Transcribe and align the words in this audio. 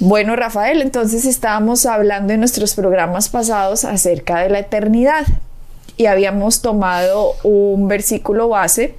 Bueno, 0.00 0.36
Rafael, 0.36 0.80
entonces 0.80 1.24
estábamos 1.24 1.84
hablando 1.84 2.32
en 2.32 2.38
nuestros 2.38 2.74
programas 2.76 3.28
pasados 3.28 3.84
acerca 3.84 4.38
de 4.40 4.50
la 4.50 4.60
eternidad 4.60 5.26
y 5.96 6.06
habíamos 6.06 6.62
tomado 6.62 7.34
un 7.42 7.88
versículo 7.88 8.48
base 8.48 8.94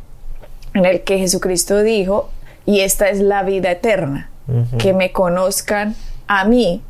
en 0.73 0.85
el 0.85 1.01
que 1.05 1.17
Jesucristo 1.17 1.81
dijo, 1.83 2.29
y 2.65 2.81
esta 2.81 3.09
es 3.09 3.21
la 3.21 3.43
vida 3.43 3.71
eterna, 3.71 4.29
que 4.77 4.91
me 4.91 5.13
conozcan 5.13 5.95
a 6.27 6.43
mí, 6.43 6.81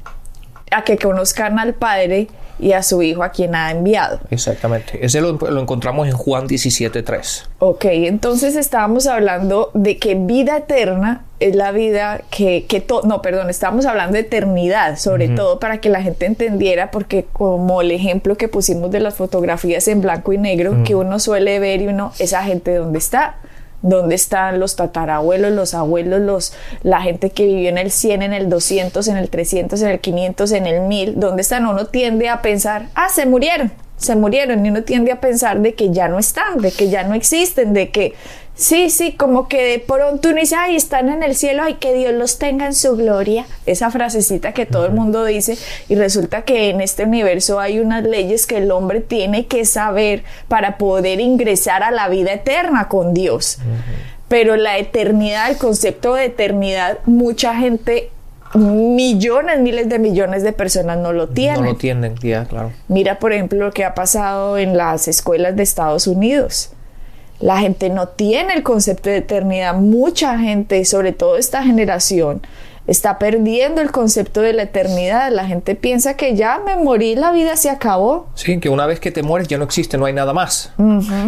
a 0.71 0.83
que 0.83 0.97
conozcan 0.97 1.59
al 1.59 1.75
Padre 1.75 2.29
y 2.59 2.73
a 2.73 2.83
su 2.83 3.01
Hijo 3.01 3.23
a 3.23 3.29
quien 3.29 3.55
ha 3.55 3.71
enviado. 3.71 4.19
Exactamente. 4.29 5.03
Ese 5.03 5.21
lo, 5.21 5.37
encontramos 5.59 6.07
en 6.07 6.13
Juan 6.13 6.47
17.3. 6.47 7.45
Ok, 7.59 7.85
entonces 7.85 8.55
estábamos 8.55 9.07
hablando 9.07 9.71
de 9.73 9.97
que 9.97 10.15
vida 10.15 10.57
eterna 10.57 11.25
es 11.39 11.55
la 11.55 11.71
vida 11.71 12.21
que, 12.29 12.65
que 12.67 12.85
no, 13.05 13.21
perdón, 13.21 13.49
estábamos 13.49 13.85
hablando 13.85 14.13
de 14.13 14.21
eternidad, 14.21 14.97
sobre 14.97 15.29
todo 15.29 15.59
para 15.59 15.79
que 15.79 15.89
la 15.89 16.01
gente 16.01 16.25
entendiera, 16.25 16.91
porque 16.91 17.25
como 17.31 17.81
el 17.81 17.91
ejemplo 17.91 18.35
que 18.35 18.49
pusimos 18.49 18.91
de 18.91 18.99
las 18.99 19.15
fotografías 19.15 19.87
en 19.87 20.01
blanco 20.01 20.33
y 20.33 20.37
negro, 20.37 20.83
que 20.83 20.95
uno 20.95 21.17
suele 21.19 21.59
ver 21.59 21.81
y 21.81 21.87
uno, 21.87 22.11
esa 22.19 22.43
gente 22.43 22.75
dónde 22.75 22.99
está, 22.99 23.37
¿Dónde 23.81 24.15
están 24.15 24.59
los 24.59 24.75
tatarabuelos, 24.75 25.51
los 25.53 25.73
abuelos, 25.73 26.19
los, 26.21 26.53
la 26.83 27.01
gente 27.01 27.29
que 27.29 27.45
vivió 27.45 27.69
en 27.69 27.77
el 27.77 27.91
100, 27.91 28.21
en 28.23 28.33
el 28.33 28.49
200, 28.49 29.07
en 29.07 29.17
el 29.17 29.29
300, 29.29 29.81
en 29.81 29.87
el 29.87 29.99
500, 29.99 30.51
en 30.51 30.67
el 30.67 30.81
1000? 30.81 31.19
¿Dónde 31.19 31.41
están? 31.41 31.65
Uno 31.65 31.85
tiende 31.85 32.27
a 32.27 32.41
pensar, 32.41 32.87
ah, 32.95 33.07
se 33.09 33.25
murieron, 33.25 33.71
se 33.97 34.15
murieron. 34.15 34.65
Y 34.65 34.69
uno 34.69 34.83
tiende 34.83 35.11
a 35.11 35.21
pensar 35.21 35.61
de 35.61 35.75
que 35.75 35.91
ya 35.91 36.07
no 36.07 36.19
están, 36.19 36.59
de 36.59 36.71
que 36.71 36.89
ya 36.89 37.03
no 37.03 37.13
existen, 37.13 37.73
de 37.73 37.89
que 37.89 38.13
Sí, 38.59 38.89
sí, 38.89 39.13
como 39.13 39.47
que 39.47 39.63
de 39.63 39.79
pronto 39.79 40.27
uno 40.27 40.41
dice, 40.41 40.57
ay, 40.57 40.75
están 40.75 41.07
en 41.07 41.23
el 41.23 41.33
cielo, 41.33 41.63
ay, 41.63 41.75
que 41.75 41.93
Dios 41.93 42.13
los 42.13 42.39
tenga 42.39 42.65
en 42.65 42.73
su 42.73 42.97
gloria. 42.97 43.45
Esa 43.65 43.89
frasecita 43.89 44.51
que 44.51 44.65
todo 44.65 44.85
el 44.85 44.91
mundo 44.91 45.23
dice 45.23 45.57
y 45.87 45.95
resulta 45.95 46.41
que 46.41 46.69
en 46.69 46.81
este 46.81 47.05
universo 47.05 47.61
hay 47.61 47.79
unas 47.79 48.03
leyes 48.03 48.47
que 48.47 48.57
el 48.57 48.69
hombre 48.71 48.99
tiene 48.99 49.45
que 49.45 49.63
saber 49.63 50.25
para 50.49 50.77
poder 50.77 51.21
ingresar 51.21 51.83
a 51.83 51.91
la 51.91 52.09
vida 52.09 52.33
eterna 52.33 52.89
con 52.89 53.13
Dios. 53.13 53.59
Pero 54.27 54.57
la 54.57 54.77
eternidad, 54.77 55.49
el 55.49 55.57
concepto 55.57 56.15
de 56.15 56.25
eternidad, 56.25 56.97
mucha 57.05 57.55
gente 57.55 58.11
millones, 58.55 59.61
miles 59.61 59.87
de 59.87 59.99
millones 59.99 60.43
de 60.43 60.51
personas 60.51 60.97
no 60.97 61.13
lo 61.13 61.29
tienen. 61.29 61.61
No 61.61 61.69
lo 61.71 61.77
tienen, 61.77 62.15
ya, 62.15 62.43
claro. 62.43 62.73
Mira, 62.89 63.19
por 63.19 63.31
ejemplo, 63.31 63.57
lo 63.57 63.71
que 63.71 63.85
ha 63.85 63.93
pasado 63.93 64.57
en 64.57 64.75
las 64.75 65.07
escuelas 65.07 65.55
de 65.55 65.63
Estados 65.63 66.07
Unidos. 66.07 66.73
La 67.39 67.59
gente 67.59 67.89
no 67.89 68.07
tiene 68.07 68.53
el 68.53 68.63
concepto 68.63 69.09
de 69.09 69.17
eternidad. 69.17 69.75
Mucha 69.75 70.37
gente, 70.37 70.83
sobre 70.85 71.13
todo 71.13 71.37
esta 71.37 71.63
generación, 71.63 72.41
está 72.89 73.19
perdiendo 73.19 73.81
el 73.81 73.91
concepto 73.91 74.41
de 74.41 74.53
la 74.53 74.63
eternidad. 74.63 75.31
La 75.31 75.45
gente 75.45 75.75
piensa 75.75 76.15
que 76.15 76.35
ya 76.35 76.59
me 76.65 76.75
morí, 76.75 77.15
la 77.15 77.31
vida 77.31 77.55
se 77.55 77.69
acabó. 77.69 78.27
Sí, 78.35 78.59
que 78.59 78.69
una 78.69 78.85
vez 78.85 78.99
que 78.99 79.11
te 79.11 79.23
mueres 79.23 79.47
ya 79.47 79.57
no 79.57 79.63
existe, 79.63 79.97
no 79.97 80.05
hay 80.05 80.13
nada 80.13 80.33
más. 80.33 80.73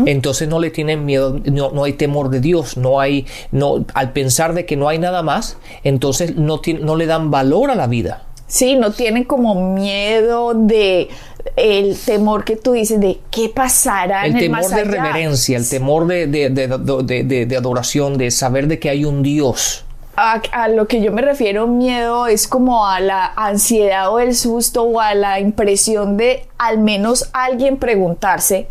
Entonces 0.06 0.48
no 0.50 0.59
le 0.59 0.70
tienen 0.72 1.06
miedo, 1.06 1.40
no, 1.45 1.84
hay 1.84 1.94
temor 1.94 2.30
de 2.30 2.40
Dios, 2.40 2.78
no 2.78 3.00
hay, 3.00 3.25
no, 3.52 3.86
al 3.94 4.12
pensar 4.12 4.53
de 4.53 4.66
que 4.66 4.75
no 4.75 4.90
hay 4.90 5.00
nada 5.00 5.22
más, 5.22 5.58
entonces 5.84 6.35
no, 6.35 6.62
no 6.81 6.96
le 6.96 7.06
dan 7.06 7.31
valor 7.31 7.72
a 7.72 7.75
la 7.75 7.88
vida. 7.88 8.24
Sí, 8.51 8.75
no 8.75 8.91
tienen 8.91 9.23
como 9.23 9.73
miedo 9.73 10.53
de 10.53 11.07
el 11.56 11.97
temor 11.97 12.44
que 12.44 12.57
tú 12.57 12.73
dices 12.73 13.00
de 13.00 13.22
qué 13.31 13.47
pasará 13.47 14.25
el 14.25 14.31
en 14.31 14.38
el 14.38 14.44
temor 14.44 14.69
de 14.69 14.84
reverencia, 14.84 15.57
el 15.57 15.69
temor 15.69 16.06
de, 16.06 16.28
de, 16.28 17.56
adoración, 17.57 18.17
de 18.17 18.29
saber 18.29 18.67
de 18.67 18.78
que 18.78 18.90
hay 18.90 19.06
un 19.06 19.23
Dios. 19.23 19.85
A, 20.17 20.41
a, 20.51 20.67
lo 20.67 20.85
que 20.85 21.01
yo 21.01 21.13
me 21.13 21.22
refiero 21.22 21.66
miedo 21.66 22.28
es 22.28 22.45
como 22.45 22.85
a 22.85 23.00
la 23.00 23.31
ansiedad 23.38 24.11
o 24.11 24.19
el 24.19 24.35
susto 24.35 24.84
o 24.84 25.00
a 25.00 25.16
la 25.16 25.40
impresión 25.40 26.17
de 26.17 26.45
al 26.57 26.78
menos 26.78 27.29
alguien 27.31 27.78
preguntarse 27.78 28.67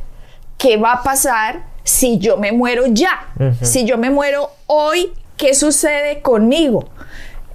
qué 0.58 0.76
va 0.76 0.92
a 0.92 1.02
pasar 1.02 1.62
si 1.84 2.18
yo 2.18 2.36
me 2.36 2.52
muero 2.52 2.84
ya, 2.88 3.28
si 3.62 3.86
yo 3.86 3.96
me 3.96 4.10
muero 4.10 4.50
hoy, 4.66 5.10
¿qué 5.38 5.54
sucede 5.54 6.20
conmigo? 6.20 6.90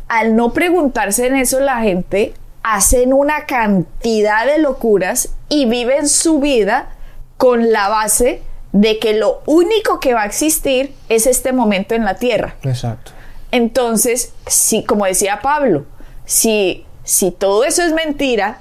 Al 0.07 0.35
no 0.35 0.53
preguntarse 0.53 1.27
en 1.27 1.35
eso 1.35 1.59
la 1.59 1.81
gente 1.81 2.33
hacen 2.63 3.13
una 3.13 3.45
cantidad 3.45 4.45
de 4.45 4.59
locuras 4.59 5.29
y 5.49 5.65
viven 5.65 6.09
su 6.09 6.39
vida 6.39 6.89
con 7.37 7.71
la 7.71 7.89
base 7.89 8.41
de 8.71 8.99
que 8.99 9.13
lo 9.13 9.41
único 9.45 9.99
que 9.99 10.13
va 10.13 10.23
a 10.23 10.25
existir 10.25 10.93
es 11.09 11.27
este 11.27 11.53
momento 11.53 11.95
en 11.95 12.05
la 12.05 12.15
tierra. 12.15 12.55
Exacto. 12.63 13.11
Entonces, 13.51 14.33
si, 14.47 14.83
como 14.83 15.05
decía 15.05 15.39
Pablo, 15.41 15.85
si, 16.25 16.85
si 17.03 17.31
todo 17.31 17.63
eso 17.63 17.83
es 17.83 17.93
mentira, 17.93 18.59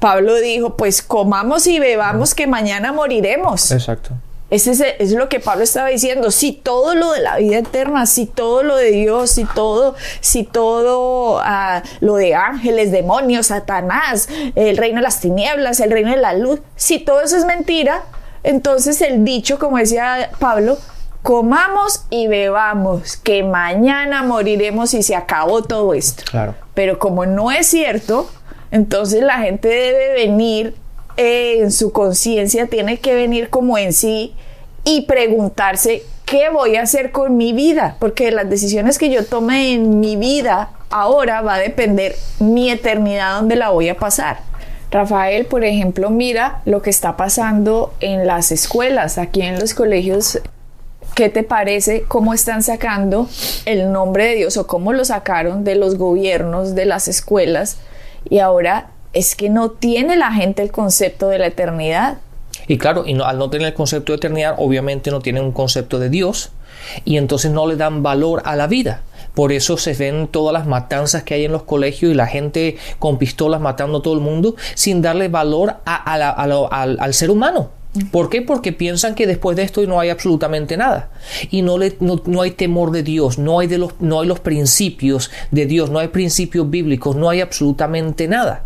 Pablo 0.00 0.34
dijo, 0.36 0.76
pues 0.76 1.02
comamos 1.02 1.66
y 1.66 1.78
bebamos 1.78 2.34
que 2.34 2.46
mañana 2.46 2.92
moriremos. 2.92 3.70
Exacto. 3.70 4.14
Ese 4.48 4.96
es, 5.00 5.12
lo 5.12 5.28
que 5.28 5.40
Pablo 5.40 5.64
estaba 5.64 5.88
diciendo. 5.88 6.30
Si 6.30 6.52
todo 6.52 6.94
lo 6.94 7.12
de 7.12 7.20
la 7.20 7.36
vida 7.36 7.58
eterna, 7.58 8.06
si 8.06 8.26
todo 8.26 8.62
lo 8.62 8.76
de 8.76 8.92
Dios, 8.92 9.30
si 9.30 9.44
todo, 9.44 9.96
si 10.20 10.44
todo 10.44 11.40
ah, 11.42 11.82
lo 12.00 12.14
de 12.14 12.36
ángeles, 12.36 12.92
demonios, 12.92 13.48
Satanás, 13.48 14.28
el 14.54 14.76
reino 14.76 14.98
de 14.98 15.02
las 15.02 15.20
tinieblas, 15.20 15.80
el 15.80 15.90
reino 15.90 16.10
de 16.10 16.18
la 16.18 16.32
luz, 16.32 16.60
si 16.76 17.00
todo 17.00 17.22
eso 17.22 17.36
es 17.36 17.44
mentira, 17.44 18.04
entonces 18.44 19.00
el 19.00 19.24
dicho, 19.24 19.58
como 19.58 19.78
decía 19.78 20.30
Pablo, 20.38 20.78
comamos 21.22 22.04
y 22.08 22.28
bebamos, 22.28 23.16
que 23.16 23.42
mañana 23.42 24.22
moriremos 24.22 24.94
y 24.94 25.02
se 25.02 25.16
acabó 25.16 25.64
todo 25.64 25.92
esto. 25.92 26.22
Claro. 26.30 26.54
Pero 26.72 27.00
como 27.00 27.26
no 27.26 27.50
es 27.50 27.66
cierto, 27.66 28.30
entonces 28.70 29.24
la 29.24 29.38
gente 29.38 29.66
debe 29.66 30.12
venir 30.12 30.76
en 31.16 31.70
su 31.72 31.92
conciencia 31.92 32.66
tiene 32.66 32.98
que 32.98 33.14
venir 33.14 33.50
como 33.50 33.78
en 33.78 33.92
sí 33.92 34.34
y 34.84 35.02
preguntarse 35.02 36.02
qué 36.24 36.50
voy 36.50 36.76
a 36.76 36.82
hacer 36.82 37.12
con 37.12 37.36
mi 37.36 37.52
vida, 37.52 37.96
porque 37.98 38.30
las 38.30 38.50
decisiones 38.50 38.98
que 38.98 39.10
yo 39.10 39.24
tome 39.24 39.72
en 39.72 40.00
mi 40.00 40.16
vida 40.16 40.70
ahora 40.90 41.40
va 41.40 41.54
a 41.54 41.58
depender 41.58 42.16
mi 42.40 42.70
eternidad 42.70 43.36
donde 43.36 43.56
la 43.56 43.70
voy 43.70 43.88
a 43.88 43.96
pasar. 43.96 44.38
Rafael, 44.90 45.46
por 45.46 45.64
ejemplo, 45.64 46.10
mira 46.10 46.62
lo 46.64 46.82
que 46.82 46.90
está 46.90 47.16
pasando 47.16 47.92
en 48.00 48.26
las 48.26 48.52
escuelas, 48.52 49.18
aquí 49.18 49.42
en 49.42 49.58
los 49.58 49.74
colegios. 49.74 50.40
¿Qué 51.14 51.28
te 51.28 51.42
parece 51.42 52.02
cómo 52.02 52.34
están 52.34 52.62
sacando 52.62 53.28
el 53.64 53.90
nombre 53.90 54.26
de 54.26 54.34
Dios 54.34 54.56
o 54.56 54.66
cómo 54.66 54.92
lo 54.92 55.04
sacaron 55.04 55.64
de 55.64 55.74
los 55.74 55.96
gobiernos, 55.96 56.74
de 56.74 56.84
las 56.84 57.08
escuelas? 57.08 57.78
Y 58.28 58.38
ahora 58.38 58.90
es 59.16 59.34
que 59.34 59.48
no 59.48 59.70
tiene 59.70 60.16
la 60.16 60.32
gente 60.32 60.62
el 60.62 60.70
concepto 60.70 61.28
de 61.28 61.38
la 61.38 61.46
eternidad. 61.46 62.18
Y 62.68 62.76
claro, 62.76 63.04
y 63.06 63.18
al 63.20 63.38
no 63.38 63.48
tener 63.48 63.68
el 63.68 63.74
concepto 63.74 64.12
de 64.12 64.16
eternidad, 64.16 64.56
obviamente 64.58 65.10
no 65.10 65.20
tienen 65.20 65.44
un 65.44 65.52
concepto 65.52 65.98
de 65.98 66.10
Dios 66.10 66.50
y 67.04 67.16
entonces 67.16 67.50
no 67.50 67.66
le 67.66 67.76
dan 67.76 68.02
valor 68.02 68.42
a 68.44 68.56
la 68.56 68.66
vida. 68.66 69.02
Por 69.34 69.52
eso 69.52 69.76
se 69.78 69.94
ven 69.94 70.28
todas 70.28 70.52
las 70.52 70.66
matanzas 70.66 71.22
que 71.22 71.34
hay 71.34 71.44
en 71.44 71.52
los 71.52 71.62
colegios 71.62 72.12
y 72.12 72.14
la 72.14 72.26
gente 72.26 72.76
con 72.98 73.18
pistolas 73.18 73.60
matando 73.60 73.98
a 73.98 74.02
todo 74.02 74.14
el 74.14 74.20
mundo 74.20 74.56
sin 74.74 75.02
darle 75.02 75.28
valor 75.28 75.76
al, 75.84 77.14
ser 77.14 77.30
humano. 77.30 77.70
¿Por 78.10 78.28
qué? 78.28 78.42
Porque 78.42 78.72
piensan 78.72 79.14
que 79.14 79.26
después 79.26 79.56
de 79.56 79.62
esto 79.62 79.86
no 79.86 79.98
hay 80.00 80.10
absolutamente 80.10 80.76
nada. 80.76 81.08
Y 81.50 81.62
no, 81.62 81.78
le, 81.78 81.96
no, 82.00 82.42
hay 82.42 82.50
temor 82.50 82.90
de 82.90 83.02
Dios, 83.02 83.38
no 83.38 83.60
hay, 83.60 83.66
de 83.66 83.78
los, 83.78 83.94
no 84.00 84.20
hay 84.20 84.28
los 84.28 84.40
principios 84.40 85.30
de 85.50 85.64
Dios, 85.64 85.90
no 85.90 85.98
hay 85.98 86.08
principios 86.08 86.68
bíblicos, 86.68 87.16
no 87.16 87.30
hay 87.30 87.40
absolutamente 87.40 88.28
nada. 88.28 88.64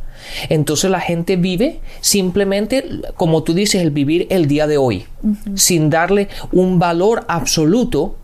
Entonces 0.48 0.90
la 0.90 1.00
gente 1.00 1.36
vive 1.36 1.80
simplemente, 2.00 2.84
como 3.14 3.42
tú 3.42 3.54
dices, 3.54 3.82
el 3.82 3.90
vivir 3.90 4.26
el 4.30 4.46
día 4.46 4.66
de 4.66 4.76
hoy, 4.76 5.06
sin 5.54 5.90
darle 5.90 6.28
un 6.52 6.78
valor 6.78 7.24
absoluto 7.28 8.16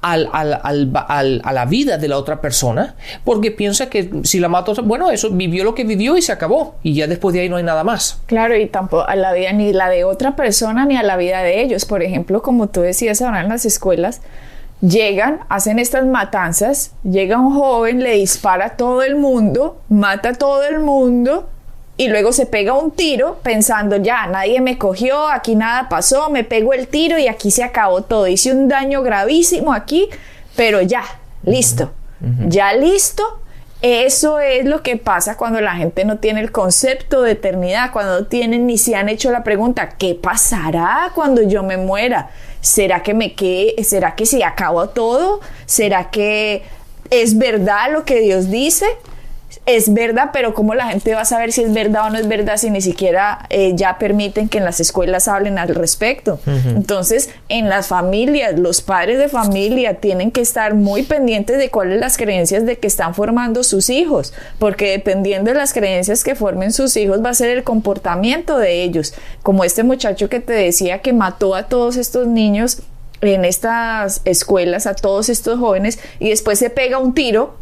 al, 0.00 0.28
a 0.32 1.52
la 1.52 1.64
vida 1.66 1.98
de 1.98 2.08
la 2.08 2.18
otra 2.18 2.40
persona, 2.40 2.94
porque 3.24 3.50
piensa 3.50 3.88
que 3.88 4.10
si 4.24 4.40
la 4.40 4.48
mato, 4.48 4.74
bueno, 4.82 5.10
eso 5.10 5.30
vivió 5.30 5.64
lo 5.64 5.74
que 5.74 5.84
vivió 5.84 6.16
y 6.16 6.22
se 6.22 6.32
acabó, 6.32 6.76
y 6.82 6.94
ya 6.94 7.06
después 7.06 7.34
de 7.34 7.40
ahí 7.40 7.48
no 7.48 7.56
hay 7.56 7.62
nada 7.62 7.84
más. 7.84 8.20
Claro, 8.26 8.56
y 8.56 8.66
tampoco 8.66 9.06
a 9.06 9.16
la 9.16 9.32
vida 9.32 9.52
ni 9.52 9.72
la 9.72 9.88
de 9.88 10.04
otra 10.04 10.36
persona 10.36 10.86
ni 10.86 10.96
a 10.96 11.02
la 11.02 11.16
vida 11.16 11.42
de 11.42 11.62
ellos. 11.62 11.84
Por 11.84 12.02
ejemplo, 12.02 12.42
como 12.42 12.68
tú 12.68 12.80
decías 12.80 13.22
ahora 13.22 13.40
en 13.40 13.48
las 13.48 13.64
escuelas, 13.64 14.20
llegan, 14.80 15.40
hacen 15.48 15.78
estas 15.78 16.06
matanzas, 16.06 16.92
llega 17.02 17.38
un 17.38 17.54
joven, 17.54 18.02
le 18.02 18.14
dispara 18.14 18.66
a 18.66 18.76
todo 18.76 19.02
el 19.02 19.16
mundo, 19.16 19.80
mata 19.88 20.30
a 20.30 20.34
todo 20.34 20.62
el 20.64 20.80
mundo 20.80 21.48
y 21.96 22.08
luego 22.08 22.32
se 22.32 22.46
pega 22.46 22.72
un 22.72 22.92
tiro 22.92 23.38
pensando 23.42 23.96
ya, 23.96 24.26
nadie 24.26 24.60
me 24.60 24.78
cogió, 24.78 25.28
aquí 25.28 25.54
nada 25.54 25.88
pasó, 25.88 26.30
me 26.30 26.44
pego 26.44 26.72
el 26.72 26.88
tiro 26.88 27.18
y 27.18 27.28
aquí 27.28 27.50
se 27.50 27.62
acabó 27.62 28.02
todo. 28.02 28.26
Hice 28.26 28.52
un 28.52 28.68
daño 28.68 29.02
gravísimo 29.02 29.72
aquí, 29.72 30.08
pero 30.56 30.80
ya, 30.80 31.04
listo. 31.42 31.92
Ya 32.48 32.74
listo. 32.74 33.40
Eso 33.82 34.40
es 34.40 34.66
lo 34.66 34.82
que 34.82 34.98
pasa 34.98 35.38
cuando 35.38 35.62
la 35.62 35.74
gente 35.74 36.04
no 36.04 36.18
tiene 36.18 36.40
el 36.40 36.52
concepto 36.52 37.22
de 37.22 37.32
eternidad, 37.32 37.92
cuando 37.92 38.20
no 38.20 38.26
tienen 38.26 38.66
ni 38.66 38.76
se 38.76 38.94
han 38.94 39.08
hecho 39.08 39.30
la 39.30 39.42
pregunta, 39.42 39.90
¿qué 39.90 40.14
pasará 40.14 41.12
cuando 41.14 41.40
yo 41.42 41.62
me 41.62 41.78
muera? 41.78 42.28
¿Será 42.60 43.02
que 43.02 43.14
me 43.14 43.34
quede? 43.34 43.82
¿Será 43.84 44.14
que 44.14 44.26
se 44.26 44.44
acabó 44.44 44.88
todo? 44.88 45.40
¿Será 45.66 46.10
que 46.10 46.62
es 47.10 47.38
verdad 47.38 47.92
lo 47.92 48.04
que 48.04 48.20
Dios 48.20 48.50
dice? 48.50 48.86
Es 49.76 49.92
verdad, 49.92 50.30
pero 50.32 50.54
¿cómo 50.54 50.74
la 50.74 50.86
gente 50.86 51.14
va 51.14 51.22
a 51.22 51.24
saber 51.24 51.52
si 51.52 51.62
es 51.62 51.72
verdad 51.72 52.06
o 52.06 52.10
no 52.10 52.18
es 52.18 52.28
verdad 52.28 52.56
si 52.56 52.70
ni 52.70 52.80
siquiera 52.80 53.46
eh, 53.50 53.72
ya 53.74 53.98
permiten 53.98 54.48
que 54.48 54.58
en 54.58 54.64
las 54.64 54.80
escuelas 54.80 55.28
hablen 55.28 55.58
al 55.58 55.68
respecto? 55.68 56.40
Entonces, 56.46 57.30
en 57.48 57.68
las 57.68 57.88
familias, 57.88 58.58
los 58.58 58.80
padres 58.80 59.18
de 59.18 59.28
familia 59.28 59.94
tienen 59.94 60.30
que 60.30 60.40
estar 60.40 60.74
muy 60.74 61.02
pendientes 61.02 61.58
de 61.58 61.70
cuáles 61.70 62.00
las 62.00 62.16
creencias 62.16 62.66
de 62.66 62.78
que 62.78 62.86
están 62.86 63.14
formando 63.14 63.62
sus 63.62 63.90
hijos, 63.90 64.32
porque 64.58 64.90
dependiendo 64.90 65.50
de 65.50 65.58
las 65.58 65.72
creencias 65.72 66.24
que 66.24 66.34
formen 66.34 66.72
sus 66.72 66.96
hijos 66.96 67.24
va 67.24 67.30
a 67.30 67.34
ser 67.34 67.50
el 67.50 67.64
comportamiento 67.64 68.58
de 68.58 68.82
ellos, 68.82 69.14
como 69.42 69.64
este 69.64 69.82
muchacho 69.82 70.28
que 70.28 70.40
te 70.40 70.52
decía 70.52 71.00
que 71.00 71.12
mató 71.12 71.54
a 71.54 71.64
todos 71.64 71.96
estos 71.96 72.26
niños 72.26 72.82
en 73.20 73.44
estas 73.44 74.22
escuelas, 74.24 74.86
a 74.86 74.94
todos 74.94 75.28
estos 75.28 75.58
jóvenes, 75.58 75.98
y 76.18 76.30
después 76.30 76.58
se 76.58 76.70
pega 76.70 76.98
un 76.98 77.14
tiro 77.14 77.54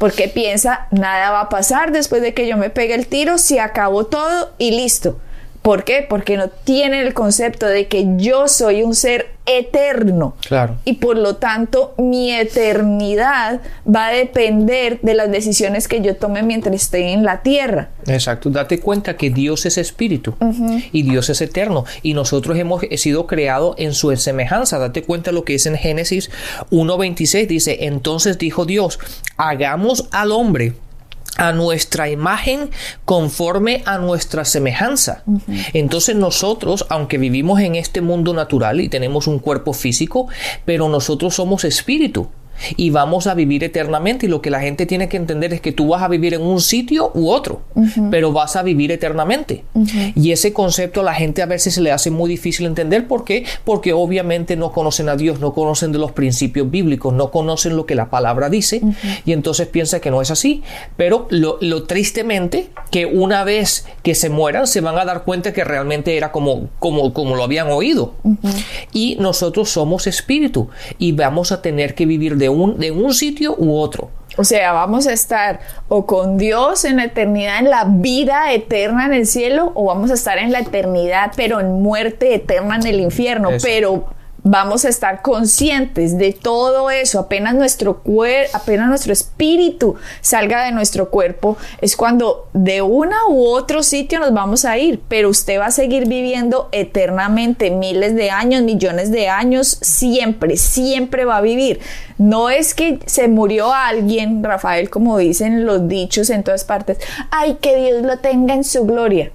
porque 0.00 0.28
piensa, 0.28 0.86
nada 0.90 1.30
va 1.30 1.40
a 1.42 1.48
pasar 1.50 1.92
después 1.92 2.22
de 2.22 2.32
que 2.32 2.48
yo 2.48 2.56
me 2.56 2.70
pegue 2.70 2.94
el 2.94 3.06
tiro, 3.06 3.36
se 3.36 3.60
acabó 3.60 4.06
todo 4.06 4.50
y 4.56 4.70
listo. 4.70 5.20
¿Por 5.62 5.84
qué? 5.84 6.06
Porque 6.08 6.36
no 6.36 6.48
tiene 6.48 7.02
el 7.02 7.12
concepto 7.12 7.66
de 7.66 7.86
que 7.86 8.06
yo 8.16 8.48
soy 8.48 8.82
un 8.82 8.94
ser 8.94 9.28
eterno. 9.44 10.34
Claro. 10.46 10.76
Y 10.84 10.94
por 10.94 11.18
lo 11.18 11.36
tanto, 11.36 11.94
mi 11.98 12.32
eternidad 12.32 13.60
va 13.86 14.06
a 14.06 14.12
depender 14.12 15.00
de 15.02 15.14
las 15.14 15.30
decisiones 15.30 15.86
que 15.88 16.00
yo 16.00 16.16
tome 16.16 16.42
mientras 16.42 16.74
esté 16.74 17.12
en 17.12 17.24
la 17.24 17.42
tierra. 17.42 17.90
Exacto. 18.06 18.48
Date 18.48 18.80
cuenta 18.80 19.16
que 19.16 19.30
Dios 19.30 19.66
es 19.66 19.76
espíritu 19.76 20.34
y 20.92 21.02
Dios 21.02 21.28
es 21.28 21.40
eterno. 21.40 21.84
Y 22.02 22.14
nosotros 22.14 22.56
hemos 22.56 22.82
sido 22.96 23.26
creados 23.26 23.74
en 23.78 23.92
su 23.92 24.16
semejanza. 24.16 24.78
Date 24.78 25.02
cuenta 25.02 25.32
lo 25.32 25.44
que 25.44 25.56
es 25.56 25.66
en 25.66 25.76
Génesis 25.76 26.30
1.26. 26.70 27.46
Dice, 27.46 27.78
entonces 27.80 28.38
dijo 28.38 28.64
Dios, 28.64 28.98
hagamos 29.36 30.08
al 30.12 30.32
hombre 30.32 30.74
a 31.40 31.52
nuestra 31.52 32.10
imagen 32.10 32.70
conforme 33.06 33.82
a 33.86 33.96
nuestra 33.96 34.44
semejanza. 34.44 35.24
Entonces 35.72 36.14
nosotros, 36.14 36.84
aunque 36.90 37.16
vivimos 37.16 37.60
en 37.60 37.76
este 37.76 38.02
mundo 38.02 38.34
natural 38.34 38.78
y 38.80 38.90
tenemos 38.90 39.26
un 39.26 39.38
cuerpo 39.38 39.72
físico, 39.72 40.28
pero 40.66 40.90
nosotros 40.90 41.34
somos 41.34 41.64
espíritu 41.64 42.28
y 42.76 42.90
vamos 42.90 43.26
a 43.26 43.34
vivir 43.34 43.64
eternamente. 43.64 44.26
Y 44.26 44.28
lo 44.28 44.42
que 44.42 44.50
la 44.50 44.60
gente 44.60 44.86
tiene 44.86 45.08
que 45.08 45.16
entender 45.16 45.52
es 45.52 45.60
que 45.60 45.72
tú 45.72 45.88
vas 45.88 46.02
a 46.02 46.08
vivir 46.08 46.34
en 46.34 46.42
un 46.42 46.60
sitio 46.60 47.10
u 47.14 47.30
otro, 47.30 47.62
pero 48.10 48.32
vas 48.32 48.56
a 48.56 48.62
vivir 48.62 48.92
eternamente. 48.92 49.64
Y 50.14 50.32
ese 50.32 50.52
concepto 50.52 51.00
a 51.00 51.04
la 51.04 51.14
gente 51.14 51.42
a 51.42 51.46
veces 51.46 51.74
se 51.74 51.80
le 51.80 51.92
hace 51.92 52.10
muy 52.10 52.28
difícil 52.28 52.66
entender. 52.66 53.06
¿Por 53.06 53.24
qué? 53.24 53.44
Porque 53.64 53.92
obviamente 53.92 54.56
no 54.56 54.72
conocen 54.72 55.08
a 55.08 55.16
Dios, 55.16 55.40
no 55.40 55.52
conocen 55.52 55.92
de 55.92 55.98
los 55.98 56.12
principios 56.12 56.70
bíblicos, 56.70 57.12
no 57.14 57.30
conocen 57.30 57.76
lo 57.76 57.86
que 57.86 57.94
la 57.94 58.10
palabra 58.10 58.48
dice 58.48 58.80
y 59.24 59.32
entonces 59.32 59.68
piensa 59.68 60.00
que 60.00 60.10
no 60.10 60.20
es 60.20 60.30
así. 60.30 60.62
Pero 60.96 61.26
lo, 61.30 61.84
tristemente 61.84 62.70
que 62.90 63.06
una 63.06 63.44
vez 63.44 63.86
que 64.02 64.14
se 64.14 64.28
mueran 64.28 64.66
se 64.66 64.80
van 64.80 64.98
a 64.98 65.04
dar 65.04 65.24
cuenta 65.24 65.52
que 65.52 65.64
realmente 65.64 66.16
era 66.16 66.32
como, 66.32 66.68
como, 66.78 67.12
como 67.12 67.36
lo 67.36 67.44
habían 67.44 67.70
oído. 67.70 68.14
Y 68.92 69.16
nosotros 69.20 69.70
somos 69.70 70.06
espíritu 70.06 70.68
y 70.98 71.12
vamos 71.12 71.52
a 71.52 71.62
tener 71.62 71.94
que 71.94 72.06
vivir 72.06 72.36
de 72.36 72.49
un, 72.50 72.78
de 72.78 72.90
un 72.90 73.14
sitio 73.14 73.54
u 73.56 73.76
otro. 73.76 74.10
O 74.36 74.44
sea, 74.44 74.72
vamos 74.72 75.06
a 75.06 75.12
estar 75.12 75.60
o 75.88 76.06
con 76.06 76.38
Dios 76.38 76.84
en 76.84 76.96
la 76.96 77.04
eternidad, 77.04 77.58
en 77.58 77.70
la 77.70 77.84
vida 77.86 78.52
eterna 78.52 79.06
en 79.06 79.12
el 79.12 79.26
cielo, 79.26 79.72
o 79.74 79.86
vamos 79.86 80.10
a 80.10 80.14
estar 80.14 80.38
en 80.38 80.52
la 80.52 80.60
eternidad, 80.60 81.32
pero 81.36 81.60
en 81.60 81.82
muerte 81.82 82.34
eterna 82.34 82.76
en 82.76 82.86
el 82.86 83.00
infierno. 83.00 83.50
Pero 83.62 84.06
vamos 84.42 84.84
a 84.84 84.88
estar 84.88 85.22
conscientes 85.22 86.16
de 86.18 86.32
todo 86.32 86.90
eso, 86.90 87.18
apenas 87.18 87.54
nuestro 87.54 87.98
cuerpo, 87.98 88.56
apenas 88.56 88.88
nuestro 88.88 89.12
espíritu 89.12 89.96
salga 90.20 90.64
de 90.64 90.72
nuestro 90.72 91.10
cuerpo, 91.10 91.56
es 91.80 91.96
cuando 91.96 92.48
de 92.52 92.82
una 92.82 93.26
u 93.28 93.46
otro 93.46 93.82
sitio 93.82 94.18
nos 94.18 94.32
vamos 94.32 94.64
a 94.64 94.78
ir, 94.78 95.00
pero 95.08 95.28
usted 95.28 95.58
va 95.58 95.66
a 95.66 95.70
seguir 95.70 96.08
viviendo 96.08 96.68
eternamente, 96.72 97.70
miles 97.70 98.14
de 98.14 98.30
años, 98.30 98.62
millones 98.62 99.10
de 99.10 99.28
años, 99.28 99.78
siempre, 99.80 100.56
siempre 100.56 101.24
va 101.24 101.38
a 101.38 101.42
vivir. 101.42 101.80
No 102.18 102.50
es 102.50 102.74
que 102.74 102.98
se 103.06 103.28
murió 103.28 103.72
alguien, 103.72 104.42
Rafael, 104.42 104.90
como 104.90 105.18
dicen 105.18 105.66
los 105.66 105.88
dichos 105.88 106.30
en 106.30 106.42
todas 106.42 106.64
partes, 106.64 106.98
ay, 107.30 107.58
que 107.60 107.76
Dios 107.76 108.02
lo 108.02 108.18
tenga 108.18 108.54
en 108.54 108.64
su 108.64 108.84
gloria. 108.84 109.32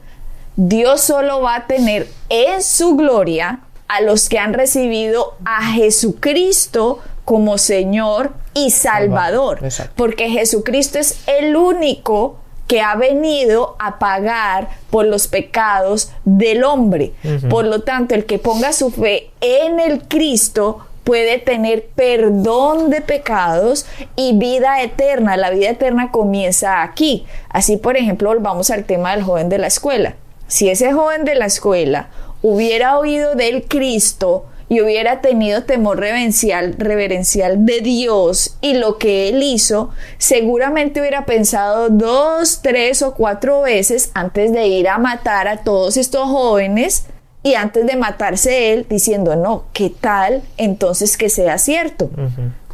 Dios 0.56 1.02
solo 1.02 1.42
va 1.42 1.56
a 1.56 1.68
tener 1.68 2.08
en 2.30 2.64
su 2.64 2.96
gloria 2.96 3.60
a 3.88 4.02
los 4.02 4.30
que 4.30 4.40
han 4.40 4.54
recibido 4.54 5.36
a 5.46 5.64
Jesucristo 5.74 7.00
como 7.24 7.58
Señor 7.58 8.34
y 8.54 8.72
Salvador. 8.72 9.60
Porque 9.96 10.30
Jesucristo 10.30 11.00
es 11.00 11.20
el 11.28 11.56
único 11.56 12.38
que 12.68 12.82
ha 12.82 12.96
venido 12.96 13.76
a 13.80 14.00
pagar 14.00 14.70
por 14.90 15.06
los 15.06 15.28
pecados 15.28 16.12
del 16.24 16.64
hombre. 16.64 17.14
Por 17.50 17.66
lo 17.66 17.82
tanto, 17.82 18.16
el 18.16 18.26
que 18.26 18.40
ponga 18.40 18.74
su 18.74 18.90
fe 18.90 19.32
en 19.42 19.80
el 19.80 20.08
Cristo 20.08 20.80
puede 21.04 21.38
tener 21.38 21.86
perdón 21.96 22.90
de 22.90 23.02
pecados 23.02 23.86
y 24.16 24.38
vida 24.38 24.82
eterna. 24.82 25.38
La 25.38 25.52
vida 25.52 25.70
eterna 25.70 26.12
comienza 26.12 26.82
aquí. 26.82 27.26
Así, 27.50 27.78
por 27.78 27.96
ejemplo, 27.96 28.30
volvamos 28.30 28.72
al 28.72 28.86
tema 28.86 29.12
del 29.12 29.24
joven 29.24 29.48
de 29.48 29.60
la 29.60 29.68
escuela. 29.68 30.16
Si 30.48 30.70
ese 30.70 30.92
joven 30.94 31.24
de 31.24 31.36
la 31.36 31.46
escuela 31.46 32.10
hubiera 32.48 33.00
oído 33.00 33.34
del 33.34 33.64
Cristo 33.64 34.46
y 34.70 34.80
hubiera 34.80 35.20
tenido 35.20 35.64
temor 35.64 36.00
reverencial, 36.00 36.76
reverencial 36.78 37.66
de 37.66 37.82
Dios 37.82 38.58
y 38.62 38.76
lo 38.76 39.00
que 39.00 39.30
él 39.30 39.42
hizo, 39.42 39.90
seguramente 40.20 41.00
hubiera 41.00 41.26
pensado 41.26 41.90
dos, 41.90 42.62
tres 42.62 43.02
o 43.02 43.16
cuatro 43.16 43.62
veces 43.62 44.12
antes 44.14 44.52
de 44.52 44.68
ir 44.68 44.90
a 44.90 45.00
matar 45.00 45.48
a 45.48 45.64
todos 45.64 45.98
estos 45.98 46.30
jóvenes 46.30 47.08
y 47.42 47.56
antes 47.56 47.88
de 47.88 47.96
matarse 47.96 48.74
él 48.74 48.86
diciendo, 48.88 49.36
no, 49.36 49.66
¿qué 49.74 49.90
tal 49.90 50.44
entonces 50.58 51.18
que 51.18 51.30
sea 51.30 51.58
cierto? 51.58 52.12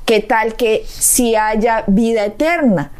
¿Qué 0.03 0.19
tal 0.19 0.55
que 0.55 0.83
si 0.85 1.35
haya 1.35 1.85
vida 1.87 2.25
eterna? 2.25 2.91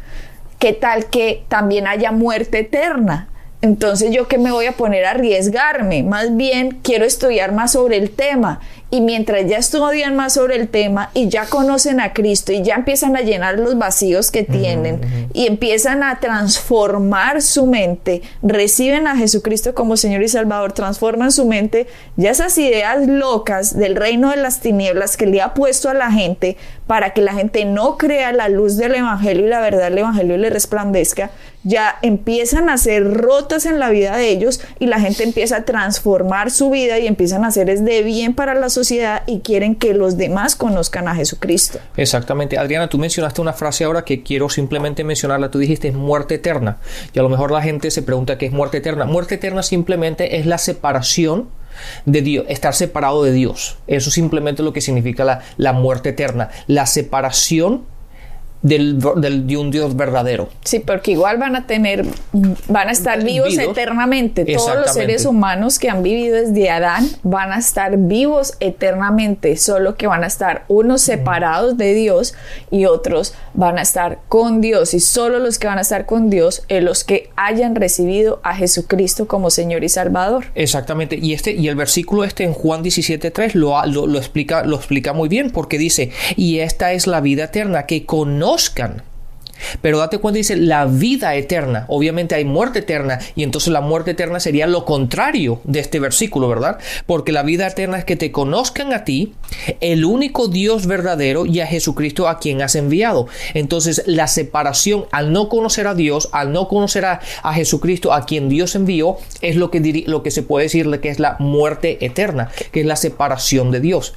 ¿Qué 0.58 0.72
tal 0.72 1.06
que 1.06 1.44
también 1.48 1.86
haya 1.86 2.12
muerte 2.12 2.60
eterna? 2.60 3.28
Entonces 3.62 4.10
yo 4.10 4.26
que 4.26 4.38
me 4.38 4.50
voy 4.50 4.66
a 4.66 4.72
poner 4.72 5.04
a 5.04 5.12
arriesgarme, 5.12 6.02
más 6.02 6.36
bien 6.36 6.80
quiero 6.82 7.04
estudiar 7.04 7.52
más 7.52 7.72
sobre 7.72 7.96
el 7.96 8.10
tema. 8.10 8.60
Y 8.90 9.00
mientras 9.00 9.48
ya 9.48 9.56
estudian 9.56 10.16
más 10.16 10.34
sobre 10.34 10.56
el 10.56 10.68
tema 10.68 11.10
y 11.14 11.28
ya 11.30 11.46
conocen 11.46 11.98
a 11.98 12.12
Cristo 12.12 12.52
y 12.52 12.62
ya 12.62 12.74
empiezan 12.74 13.16
a 13.16 13.22
llenar 13.22 13.58
los 13.58 13.78
vacíos 13.78 14.30
que 14.30 14.42
tienen 14.42 15.00
y 15.32 15.46
empiezan 15.46 16.02
a 16.02 16.20
transformar 16.20 17.40
su 17.40 17.66
mente, 17.66 18.20
reciben 18.42 19.06
a 19.06 19.16
Jesucristo 19.16 19.74
como 19.74 19.96
Señor 19.96 20.22
y 20.22 20.28
Salvador, 20.28 20.72
transforman 20.72 21.32
su 21.32 21.46
mente, 21.46 21.86
ya 22.16 22.32
esas 22.32 22.58
ideas 22.58 23.06
locas 23.06 23.78
del 23.78 23.96
reino 23.96 24.28
de 24.28 24.36
las 24.36 24.60
tinieblas 24.60 25.16
que 25.16 25.24
le 25.24 25.40
ha 25.40 25.54
puesto 25.54 25.88
a 25.88 25.94
la 25.94 26.12
gente 26.12 26.58
para 26.86 27.14
que 27.14 27.22
la 27.22 27.32
gente 27.32 27.64
no 27.64 27.96
crea 27.96 28.32
la 28.32 28.50
luz 28.50 28.76
del 28.76 28.94
Evangelio 28.96 29.46
y 29.46 29.48
la 29.48 29.60
verdad 29.60 29.84
del 29.84 29.98
Evangelio 29.98 30.36
le 30.36 30.50
resplandezca, 30.50 31.30
ya 31.64 31.96
empiezan 32.02 32.68
a 32.68 32.78
ser 32.78 33.04
rotas 33.04 33.66
en 33.66 33.78
la 33.78 33.90
vida 33.90 34.16
de 34.16 34.28
ellos 34.28 34.60
y 34.78 34.86
la 34.86 35.00
gente 35.00 35.22
empieza 35.22 35.58
a 35.58 35.64
transformar 35.64 36.50
su 36.50 36.70
vida 36.70 36.98
y 36.98 37.06
empiezan 37.06 37.44
a 37.44 37.48
hacer 37.48 37.70
es 37.70 37.84
de 37.84 38.02
bien 38.02 38.34
para 38.34 38.54
la 38.54 38.68
sociedad 38.68 39.22
y 39.26 39.40
quieren 39.40 39.74
que 39.74 39.94
los 39.94 40.16
demás 40.16 40.56
conozcan 40.56 41.08
a 41.08 41.14
Jesucristo. 41.14 41.78
Exactamente. 41.96 42.58
Adriana, 42.58 42.88
tú 42.88 42.98
mencionaste 42.98 43.40
una 43.40 43.52
frase 43.52 43.84
ahora 43.84 44.04
que 44.04 44.22
quiero 44.22 44.48
simplemente 44.48 45.04
mencionarla. 45.04 45.50
Tú 45.50 45.58
dijiste 45.58 45.88
es 45.88 45.94
muerte 45.94 46.36
eterna. 46.36 46.78
Y 47.12 47.18
a 47.18 47.22
lo 47.22 47.28
mejor 47.28 47.50
la 47.50 47.62
gente 47.62 47.90
se 47.90 48.02
pregunta 48.02 48.38
qué 48.38 48.46
es 48.46 48.52
muerte 48.52 48.78
eterna. 48.78 49.04
Muerte 49.04 49.36
eterna 49.36 49.62
simplemente 49.62 50.38
es 50.38 50.46
la 50.46 50.58
separación 50.58 51.48
de 52.04 52.22
Dios, 52.22 52.44
estar 52.48 52.74
separado 52.74 53.22
de 53.22 53.32
Dios. 53.32 53.78
Eso 53.86 54.10
simplemente 54.10 54.62
es 54.62 54.64
lo 54.64 54.72
que 54.72 54.80
significa 54.80 55.24
la, 55.24 55.40
la 55.56 55.72
muerte 55.72 56.10
eterna. 56.10 56.50
La 56.66 56.86
separación 56.86 57.84
del, 58.62 58.98
del- 59.16 59.46
de 59.46 59.56
un 59.56 59.70
Dios 59.70 59.96
verdadero. 59.96 60.48
Sí, 60.64 60.78
porque 60.78 61.12
igual 61.12 61.38
van 61.38 61.56
a 61.56 61.66
tener, 61.66 62.04
van 62.68 62.88
a 62.88 62.92
estar 62.92 63.22
vivos 63.24 63.50
Vivos. 63.56 63.72
eternamente. 63.72 64.44
Todos 64.44 64.76
los 64.76 64.92
seres 64.92 65.24
humanos 65.26 65.78
que 65.78 65.90
han 65.90 66.02
vivido 66.02 66.36
desde 66.36 66.70
Adán 66.70 67.06
van 67.22 67.52
a 67.52 67.58
estar 67.58 67.96
vivos 67.96 68.54
eternamente, 68.60 69.56
solo 69.56 69.96
que 69.96 70.06
van 70.06 70.24
a 70.24 70.26
estar 70.26 70.64
unos 70.68 71.02
separados 71.02 71.76
de 71.76 71.94
Dios 71.94 72.34
y 72.70 72.84
otros 72.86 73.34
van 73.54 73.78
a 73.78 73.82
estar 73.82 74.18
con 74.28 74.60
Dios. 74.60 74.94
Y 74.94 75.00
solo 75.00 75.38
los 75.38 75.58
que 75.58 75.66
van 75.66 75.78
a 75.78 75.82
estar 75.82 76.06
con 76.06 76.30
Dios 76.30 76.62
es 76.68 76.82
los 76.82 77.04
que 77.04 77.30
hayan 77.36 77.74
recibido 77.74 78.40
a 78.42 78.54
Jesucristo 78.54 79.26
como 79.26 79.50
Señor 79.50 79.84
y 79.84 79.88
Salvador. 79.88 80.44
Exactamente. 80.54 81.16
Y 81.20 81.32
este 81.32 81.52
y 81.52 81.68
el 81.68 81.76
versículo 81.76 82.24
este 82.24 82.44
en 82.44 82.52
Juan 82.52 82.82
17:3 82.82 83.54
lo, 83.54 83.78
ha- 83.78 83.86
lo, 83.86 84.06
lo 84.06 84.18
explica 84.18 84.64
lo 84.64 84.76
explica 84.76 85.12
muy 85.12 85.28
bien 85.28 85.50
porque 85.50 85.78
dice, 85.78 86.10
"Y 86.36 86.58
esta 86.60 86.92
es 86.92 87.06
la 87.06 87.20
vida 87.20 87.44
eterna 87.44 87.86
que 87.86 88.04
conozcan." 88.52 89.11
Pero 89.80 89.98
date 89.98 90.18
cuenta, 90.18 90.38
dice 90.38 90.56
la 90.56 90.86
vida 90.86 91.34
eterna. 91.34 91.84
Obviamente 91.88 92.34
hay 92.34 92.44
muerte 92.44 92.80
eterna 92.80 93.18
y 93.34 93.42
entonces 93.42 93.72
la 93.72 93.80
muerte 93.80 94.12
eterna 94.12 94.40
sería 94.40 94.66
lo 94.66 94.84
contrario 94.84 95.60
de 95.64 95.80
este 95.80 96.00
versículo, 96.00 96.48
¿verdad? 96.48 96.78
Porque 97.06 97.32
la 97.32 97.42
vida 97.42 97.66
eterna 97.66 97.98
es 97.98 98.04
que 98.04 98.16
te 98.16 98.32
conozcan 98.32 98.92
a 98.92 99.04
ti, 99.04 99.34
el 99.80 100.04
único 100.04 100.48
Dios 100.48 100.86
verdadero 100.86 101.46
y 101.46 101.60
a 101.60 101.66
Jesucristo 101.66 102.28
a 102.28 102.38
quien 102.38 102.62
has 102.62 102.74
enviado. 102.74 103.26
Entonces 103.54 104.02
la 104.06 104.26
separación 104.26 105.06
al 105.12 105.32
no 105.32 105.48
conocer 105.48 105.86
a 105.86 105.94
Dios, 105.94 106.28
al 106.32 106.52
no 106.52 106.68
conocer 106.68 107.04
a, 107.04 107.20
a 107.42 107.54
Jesucristo 107.54 108.12
a 108.12 108.26
quien 108.26 108.48
Dios 108.48 108.74
envió, 108.74 109.16
es 109.40 109.56
lo 109.56 109.70
que, 109.70 110.04
lo 110.06 110.22
que 110.22 110.30
se 110.30 110.42
puede 110.42 110.64
decirle 110.64 111.00
que 111.00 111.08
es 111.08 111.18
la 111.18 111.36
muerte 111.38 112.04
eterna, 112.04 112.50
que 112.70 112.80
es 112.80 112.86
la 112.86 112.96
separación 112.96 113.70
de 113.70 113.80
Dios. 113.80 114.14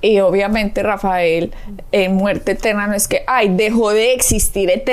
Y 0.00 0.20
obviamente, 0.20 0.82
Rafael, 0.82 1.52
en 1.92 2.14
muerte 2.14 2.52
eterna 2.52 2.86
no 2.86 2.94
es 2.94 3.08
que, 3.08 3.22
ay, 3.26 3.50
dejó 3.54 3.90
de 3.90 4.14
existir 4.14 4.70
eternamente. 4.70 4.83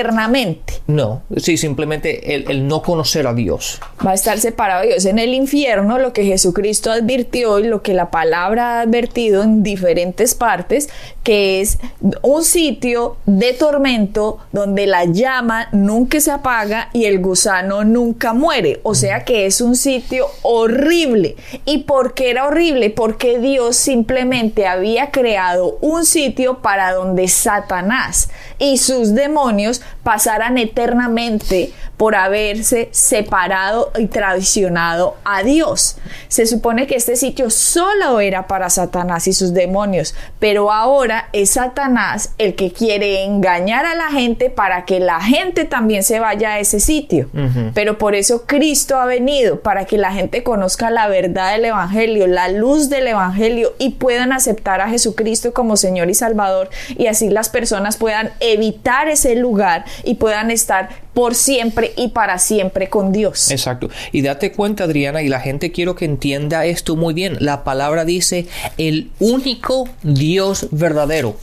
No, 0.87 1.23
sí, 1.37 1.57
simplemente 1.57 2.35
el, 2.35 2.49
el 2.49 2.67
no 2.67 2.81
conocer 2.81 3.27
a 3.27 3.33
Dios. 3.33 3.79
Va 4.05 4.11
a 4.11 4.13
estar 4.13 4.39
separado 4.39 4.81
de 4.81 4.89
Dios. 4.89 5.05
En 5.05 5.19
el 5.19 5.33
infierno, 5.33 5.99
lo 5.99 6.13
que 6.13 6.25
Jesucristo 6.25 6.91
advirtió 6.91 7.59
y 7.59 7.67
lo 7.67 7.81
que 7.81 7.93
la 7.93 8.11
palabra 8.11 8.79
ha 8.79 8.81
advertido 8.81 9.43
en 9.43 9.63
diferentes 9.63 10.35
partes, 10.35 10.89
que 11.23 11.61
es 11.61 11.77
un 12.21 12.43
sitio 12.43 13.17
de 13.25 13.53
tormento 13.53 14.39
donde 14.51 14.87
la 14.87 15.05
llama 15.05 15.69
nunca 15.71 16.19
se 16.19 16.31
apaga 16.31 16.89
y 16.93 17.05
el 17.05 17.19
gusano 17.19 17.83
nunca 17.83 18.33
muere. 18.33 18.79
O 18.83 18.95
sea 18.95 19.23
que 19.23 19.45
es 19.45 19.61
un 19.61 19.75
sitio 19.75 20.27
horrible. 20.41 21.35
¿Y 21.65 21.79
por 21.79 22.13
qué 22.13 22.31
era 22.31 22.47
horrible? 22.47 22.89
Porque 22.89 23.39
Dios 23.39 23.75
simplemente 23.75 24.67
había 24.67 25.11
creado 25.11 25.77
un 25.81 26.05
sitio 26.05 26.59
para 26.59 26.93
donde 26.93 27.27
Satanás 27.27 28.29
y 28.59 28.77
sus 28.77 29.13
demonios 29.13 29.80
pasaran 30.03 30.57
eternamente 30.57 31.73
por 32.01 32.15
haberse 32.15 32.89
separado 32.89 33.91
y 33.95 34.07
traicionado 34.07 35.17
a 35.23 35.43
Dios. 35.43 35.97
Se 36.29 36.47
supone 36.47 36.87
que 36.87 36.95
este 36.95 37.15
sitio 37.15 37.51
solo 37.51 38.19
era 38.21 38.47
para 38.47 38.71
Satanás 38.71 39.27
y 39.27 39.33
sus 39.33 39.53
demonios, 39.53 40.15
pero 40.39 40.71
ahora 40.71 41.29
es 41.31 41.51
Satanás 41.51 42.31
el 42.39 42.55
que 42.55 42.73
quiere 42.73 43.23
engañar 43.23 43.85
a 43.85 43.93
la 43.93 44.07
gente 44.07 44.49
para 44.49 44.83
que 44.85 44.99
la 44.99 45.21
gente 45.21 45.65
también 45.65 46.01
se 46.01 46.19
vaya 46.19 46.53
a 46.53 46.59
ese 46.59 46.79
sitio. 46.79 47.29
Pero 47.75 47.99
por 47.99 48.15
eso 48.15 48.47
Cristo 48.47 48.97
ha 48.97 49.05
venido, 49.05 49.59
para 49.59 49.85
que 49.85 49.99
la 49.99 50.11
gente 50.11 50.41
conozca 50.41 50.89
la 50.89 51.07
verdad 51.07 51.51
del 51.51 51.65
Evangelio, 51.65 52.25
la 52.25 52.47
luz 52.47 52.89
del 52.89 53.09
Evangelio 53.09 53.75
y 53.77 53.91
puedan 53.91 54.33
aceptar 54.33 54.81
a 54.81 54.89
Jesucristo 54.89 55.53
como 55.53 55.77
Señor 55.77 56.09
y 56.09 56.15
Salvador 56.15 56.71
y 56.97 57.05
así 57.05 57.29
las 57.29 57.49
personas 57.49 57.97
puedan 57.97 58.31
evitar 58.39 59.07
ese 59.07 59.35
lugar 59.35 59.85
y 60.03 60.15
puedan 60.15 60.49
estar 60.49 60.89
por 61.13 61.35
siempre 61.35 61.93
y 61.97 62.09
para 62.09 62.39
siempre 62.39 62.89
con 62.89 63.11
Dios. 63.11 63.51
Exacto. 63.51 63.89
Y 64.11 64.21
date 64.21 64.51
cuenta, 64.51 64.85
Adriana, 64.85 65.21
y 65.21 65.29
la 65.29 65.39
gente 65.39 65.71
quiero 65.71 65.95
que 65.95 66.05
entienda 66.05 66.65
esto 66.65 66.95
muy 66.95 67.13
bien. 67.13 67.37
La 67.39 67.63
palabra 67.63 68.05
dice 68.05 68.47
el 68.77 69.11
único 69.19 69.89
Dios 70.03 70.67
verdadero. 70.71 71.37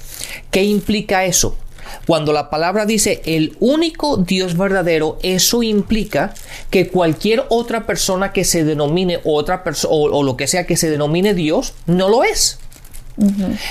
¿Qué 0.50 0.64
implica 0.64 1.24
eso? 1.24 1.56
Cuando 2.06 2.32
la 2.32 2.50
palabra 2.50 2.86
dice 2.86 3.22
el 3.24 3.56
único 3.60 4.18
Dios 4.18 4.56
verdadero, 4.56 5.18
eso 5.22 5.62
implica 5.62 6.34
que 6.70 6.88
cualquier 6.88 7.44
otra 7.48 7.86
persona 7.86 8.32
que 8.32 8.44
se 8.44 8.64
denomine 8.64 9.20
otra 9.24 9.64
persona 9.64 9.94
o, 9.94 10.18
o 10.18 10.22
lo 10.22 10.36
que 10.36 10.46
sea 10.46 10.66
que 10.66 10.76
se 10.76 10.90
denomine 10.90 11.34
Dios 11.34 11.74
no 11.86 12.08
lo 12.08 12.24
es. 12.24 12.58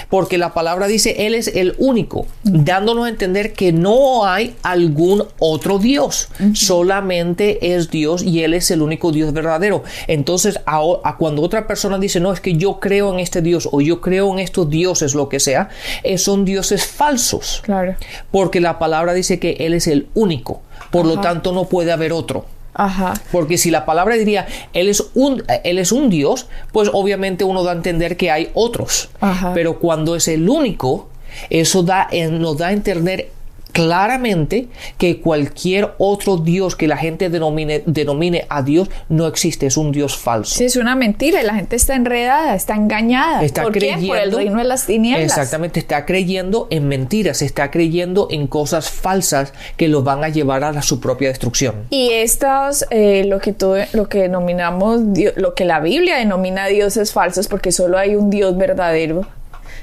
Porque 0.10 0.38
la 0.38 0.54
palabra 0.54 0.88
dice, 0.88 1.28
Él 1.28 1.34
es 1.34 1.48
el 1.48 1.76
único, 1.78 2.26
dándonos 2.44 3.06
a 3.06 3.10
entender 3.10 3.54
que 3.54 3.72
no 3.72 4.26
hay 4.26 4.56
algún 4.64 5.24
otro 5.40 5.80
Dios, 5.80 6.30
solamente 6.54 7.76
es 7.76 7.90
Dios 7.90 8.24
y 8.24 8.44
Él 8.44 8.54
es 8.54 8.72
el 8.72 8.82
único 8.82 9.12
Dios 9.12 9.34
verdadero. 9.34 9.84
Entonces, 10.08 10.60
a, 10.66 10.82
a 11.04 11.18
cuando 11.18 11.42
otra 11.42 11.68
persona 11.68 11.98
dice, 11.98 12.20
no, 12.20 12.34
es 12.34 12.42
que 12.42 12.56
yo 12.56 12.80
creo 12.80 13.14
en 13.14 13.20
este 13.20 13.42
Dios 13.42 13.70
o 13.72 13.82
yo 13.82 14.02
creo 14.02 14.32
en 14.34 14.40
estos 14.40 14.70
dioses, 14.70 15.16
lo 15.16 15.30
que 15.30 15.40
sea, 15.40 15.70
eh, 16.04 16.18
son 16.18 16.46
dioses 16.46 16.86
falsos. 16.86 17.62
Claro. 17.64 17.96
Porque 18.32 18.60
la 18.60 18.80
palabra 18.80 19.14
dice 19.14 19.40
que 19.40 19.58
Él 19.60 19.74
es 19.74 19.88
el 19.88 20.08
único, 20.14 20.62
por 20.92 21.06
lo 21.06 21.20
tanto 21.20 21.52
no 21.52 21.66
puede 21.66 21.92
haber 21.92 22.14
otro. 22.14 22.46
Ajá. 22.78 23.16
Porque 23.32 23.58
si 23.58 23.72
la 23.72 23.86
palabra 23.86 24.16
diría 24.16 24.48
él 24.74 24.88
es 24.88 25.04
un 25.14 25.44
él 25.64 25.80
es 25.80 25.92
un 25.92 26.10
Dios, 26.10 26.48
pues 26.72 26.90
obviamente 26.94 27.44
uno 27.44 27.64
da 27.64 27.72
a 27.72 27.76
entender 27.76 28.16
que 28.18 28.32
hay 28.32 28.52
otros. 28.54 29.10
Ajá. 29.20 29.52
Pero 29.54 29.80
cuando 29.80 30.16
es 30.16 30.28
el 30.28 30.48
único, 30.48 31.10
eso 31.50 31.84
da 31.84 32.08
nos 32.32 32.58
da 32.58 32.68
a 32.68 32.72
entender 32.74 33.32
claramente 33.78 34.68
que 34.98 35.22
cualquier 35.22 35.94
otro 36.00 36.38
Dios 36.38 36.76
que 36.76 36.88
la 36.88 36.98
gente 36.98 37.30
denomine, 37.30 37.84
denomine 37.86 38.46
a 38.50 38.64
Dios 38.64 38.90
no 39.08 39.28
existe, 39.28 39.68
es 39.68 39.78
un 39.78 39.92
Dios 39.92 40.18
falso. 40.18 40.56
Sí, 40.56 40.66
es 40.66 40.76
una 40.76 40.96
mentira 40.96 41.42
y 41.42 41.46
la 41.46 41.54
gente 41.56 41.76
está 41.76 41.96
enredada, 41.96 42.56
está 42.56 42.76
engañada. 42.76 43.44
Está 43.44 43.64
¿Por 43.64 43.72
creyendo? 43.74 44.08
Por 44.08 44.18
el 44.18 44.32
reino 44.32 44.58
de 44.58 44.64
las 44.64 44.86
tinieblas. 44.88 45.24
Exactamente, 45.26 45.80
está 45.80 46.06
creyendo 46.06 46.68
en 46.70 46.88
mentiras, 46.88 47.42
está 47.42 47.72
creyendo 47.72 48.28
en 48.32 48.48
cosas 48.48 48.90
falsas 48.90 49.54
que 49.78 49.88
los 49.88 50.04
van 50.04 50.24
a 50.24 50.30
llevar 50.30 50.64
a 50.64 50.72
la- 50.72 50.82
su 50.82 51.00
propia 51.00 51.30
destrucción. 51.30 51.76
Y 51.90 52.10
estos, 52.12 52.86
eh, 52.90 53.24
lo 53.26 53.40
que 53.40 53.54
tú, 53.54 53.76
lo 53.94 54.10
que 54.10 54.20
denominamos, 54.24 55.02
lo 55.36 55.54
que 55.54 55.66
la 55.66 55.80
Biblia 55.80 56.18
denomina 56.18 56.68
dioses 56.68 57.12
falsos, 57.14 57.48
porque 57.48 57.72
solo 57.72 57.98
hay 57.98 58.16
un 58.16 58.30
Dios 58.30 58.58
verdadero. 58.58 59.28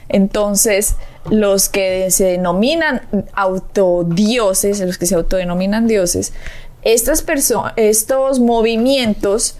Entonces, 0.09 0.97
los 1.31 1.69
que 1.69 2.11
se 2.11 2.25
denominan 2.25 3.03
autodioses, 3.33 4.81
los 4.81 4.99
que 4.99 5.07
se 5.07 5.15
autodenominan 5.15 5.87
dioses, 5.87 6.33
estas 6.83 7.25
estos 7.77 8.41
movimientos 8.41 9.57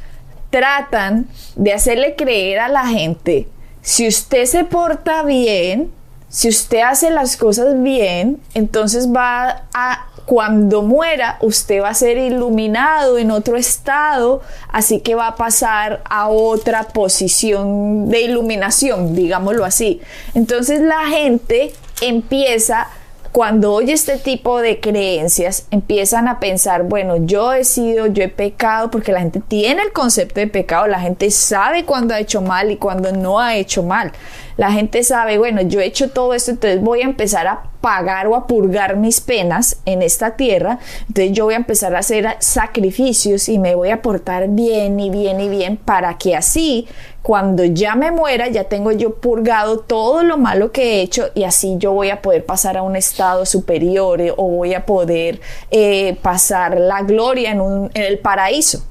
tratan 0.51 1.27
de 1.57 1.73
hacerle 1.73 2.15
creer 2.17 2.61
a 2.61 2.69
la 2.69 2.87
gente, 2.87 3.49
si 3.85 4.09
usted 4.09 4.47
se 4.47 4.65
porta 4.65 5.23
bien, 5.23 5.91
si 6.29 6.49
usted 6.49 6.81
hace 6.81 7.11
las 7.11 7.37
cosas 7.37 7.81
bien, 7.83 8.41
entonces 8.55 9.13
va 9.13 9.65
a, 9.75 10.07
cuando 10.25 10.83
muera, 10.83 11.37
usted 11.41 11.83
va 11.83 11.91
a 11.91 11.95
ser 11.95 12.17
iluminado 12.17 13.19
en 13.19 13.31
otro 13.31 13.57
estado, 13.57 14.41
así 14.69 15.01
que 15.01 15.15
va 15.15 15.29
a 15.29 15.37
pasar 15.37 16.03
a 16.09 16.29
otra 16.29 16.85
posición 16.85 18.09
de 18.09 18.23
iluminación, 18.23 19.15
digámoslo 19.15 19.65
así. 19.65 20.01
Entonces 20.35 20.81
la 20.81 21.07
gente 21.07 21.73
empieza 22.01 22.89
cuando 23.35 23.73
oye 23.73 23.93
este 23.93 24.17
tipo 24.17 24.61
de 24.61 24.79
creencias, 24.79 25.67
empiezan 25.73 26.29
a 26.29 26.39
pensar, 26.39 26.85
bueno, 26.85 27.17
yo 27.17 27.53
he 27.53 27.65
sido, 27.65 28.07
yo 28.07 28.23
he 28.23 28.29
pecado, 28.29 28.93
porque 28.93 29.11
la 29.11 29.19
gente 29.19 29.41
tiene 29.41 29.83
el 29.83 29.93
concepto 29.93 30.39
de 30.39 30.47
pecado, 30.47 30.87
la 30.87 31.01
gente 31.01 31.33
sabe 31.33 31.85
cuando 31.85 32.15
ha 32.15 32.21
hecho 32.21 32.43
mal 32.43 32.71
y 32.71 32.77
cuando 32.77 33.11
no 33.11 33.41
ha 33.41 33.57
hecho 33.57 33.83
mal. 33.83 34.13
La 34.57 34.71
gente 34.73 35.03
sabe, 35.03 35.37
bueno, 35.39 35.63
yo 35.63 35.81
he 35.81 35.87
hecho 35.87 36.11
todo 36.11 36.33
esto, 36.35 36.53
entonces 36.53 36.81
voy 36.81 37.01
a 37.01 37.05
empezar 37.05 37.47
a 37.49 37.63
pagar 37.81 38.29
o 38.29 38.37
a 38.37 38.47
purgar 38.47 38.97
mis 38.97 39.21
penas 39.21 39.79
en 39.85 40.01
esta 40.01 40.37
tierra, 40.37 40.79
entonces 41.09 41.33
yo 41.33 41.45
voy 41.47 41.55
a 41.55 41.59
empezar 41.59 41.95
a 41.95 41.99
hacer 41.99 42.37
sacrificios 42.39 43.49
y 43.49 43.59
me 43.59 43.75
voy 43.75 43.91
a 43.91 44.01
portar 44.01 44.49
bien 44.49 44.99
y 45.01 45.11
bien 45.11 45.41
y 45.41 45.49
bien 45.49 45.77
para 45.77 46.17
que 46.19 46.35
así 46.37 46.87
cuando 47.23 47.65
ya 47.65 47.95
me 47.95 48.11
muera 48.11 48.49
ya 48.49 48.65
tengo 48.65 48.93
yo 48.93 49.17
purgado 49.17 49.81
todo 49.81 50.23
lo 50.23 50.39
malo 50.39 50.73
que 50.73 50.83
he 50.83 51.01
hecho 51.03 51.27
y 51.35 51.45
así 51.45 51.77
yo 51.79 51.93
voy 51.93 52.11
a 52.11 52.23
poder 52.23 52.45
pasar 52.47 52.77
a 52.77 52.83
un 52.83 52.97
estado 52.97 53.45
superior 53.47 54.21
eh, 54.21 54.33
o 54.37 54.49
voy 54.49 54.75
a 54.75 54.87
poder 54.87 55.41
eh, 55.71 56.17
pasar 56.23 56.79
la 56.81 57.03
gloria 57.03 57.51
en, 57.51 57.61
un- 57.61 57.91
en 57.95 58.03
el 58.03 58.19
paraíso. 58.19 58.85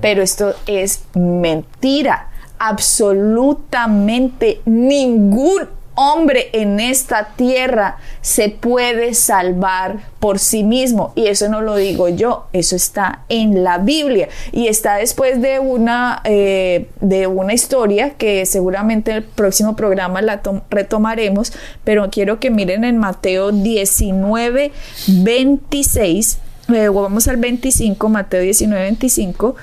Pero 0.00 0.22
esto 0.22 0.54
es 0.66 1.02
mentira. 1.14 2.28
Absolutamente 2.58 4.62
ningún 4.64 5.68
hombre 6.00 6.48
en 6.52 6.78
esta 6.78 7.30
tierra 7.34 7.96
se 8.20 8.50
puede 8.50 9.14
salvar 9.14 9.98
por 10.20 10.38
sí 10.38 10.62
mismo. 10.62 11.12
Y 11.16 11.26
eso 11.26 11.48
no 11.48 11.60
lo 11.60 11.74
digo 11.74 12.08
yo, 12.08 12.46
eso 12.52 12.76
está 12.76 13.24
en 13.28 13.64
la 13.64 13.78
Biblia. 13.78 14.28
Y 14.52 14.68
está 14.68 14.96
después 14.96 15.42
de 15.42 15.58
una, 15.58 16.22
eh, 16.22 16.88
de 17.00 17.26
una 17.26 17.52
historia 17.52 18.10
que 18.10 18.46
seguramente 18.46 19.10
en 19.10 19.16
el 19.18 19.24
próximo 19.24 19.74
programa 19.74 20.22
la 20.22 20.40
retomaremos, 20.70 21.52
pero 21.82 22.10
quiero 22.10 22.38
que 22.38 22.50
miren 22.50 22.84
en 22.84 22.98
Mateo 22.98 23.50
19, 23.50 24.70
26. 25.08 26.38
Luego 26.68 27.02
vamos 27.02 27.26
al 27.26 27.38
25, 27.38 28.08
Mateo 28.08 28.42
19, 28.42 28.82
25 28.82 29.56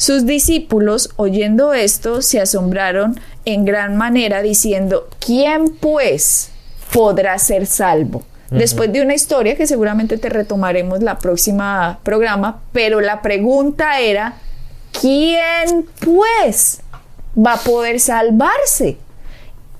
sus 0.00 0.24
discípulos, 0.24 1.10
oyendo 1.16 1.74
esto, 1.74 2.22
se 2.22 2.40
asombraron 2.40 3.20
en 3.44 3.66
gran 3.66 3.98
manera, 3.98 4.40
diciendo, 4.40 5.06
¿quién 5.18 5.76
pues 5.78 6.52
podrá 6.90 7.38
ser 7.38 7.66
salvo? 7.66 8.22
Después 8.50 8.90
de 8.94 9.02
una 9.02 9.14
historia 9.14 9.56
que 9.56 9.66
seguramente 9.66 10.16
te 10.16 10.30
retomaremos 10.30 11.02
la 11.02 11.18
próxima 11.18 12.00
programa, 12.02 12.62
pero 12.72 13.02
la 13.02 13.20
pregunta 13.20 14.00
era, 14.00 14.36
¿quién 14.98 15.86
pues 16.02 16.80
va 17.36 17.52
a 17.52 17.60
poder 17.60 18.00
salvarse? 18.00 18.96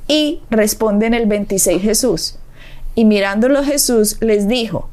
Y 0.06 0.42
responde 0.50 1.06
en 1.06 1.14
el 1.14 1.24
26 1.24 1.80
Jesús. 1.80 2.36
Y 2.94 3.06
mirándolo 3.06 3.64
Jesús 3.64 4.18
les 4.20 4.48
dijo, 4.48 4.90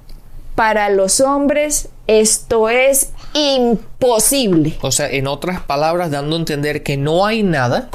para 0.56 0.90
los 0.90 1.20
hombres 1.20 1.90
esto 2.08 2.70
es 2.70 3.12
imposible. 3.38 4.78
O 4.82 4.92
sea, 4.92 5.10
en 5.10 5.28
otras 5.28 5.62
palabras, 5.62 6.12
dando 6.12 6.36
a 6.36 6.40
entender 6.40 6.84
que 6.84 6.98
no 6.98 7.26
hay 7.26 7.44
nada 7.44 7.90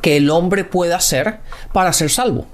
que 0.00 0.16
el 0.16 0.30
hombre 0.30 0.64
pueda 0.64 0.96
hacer 0.96 1.40
para 1.72 1.92
ser 1.92 2.10
salvo. 2.10 2.46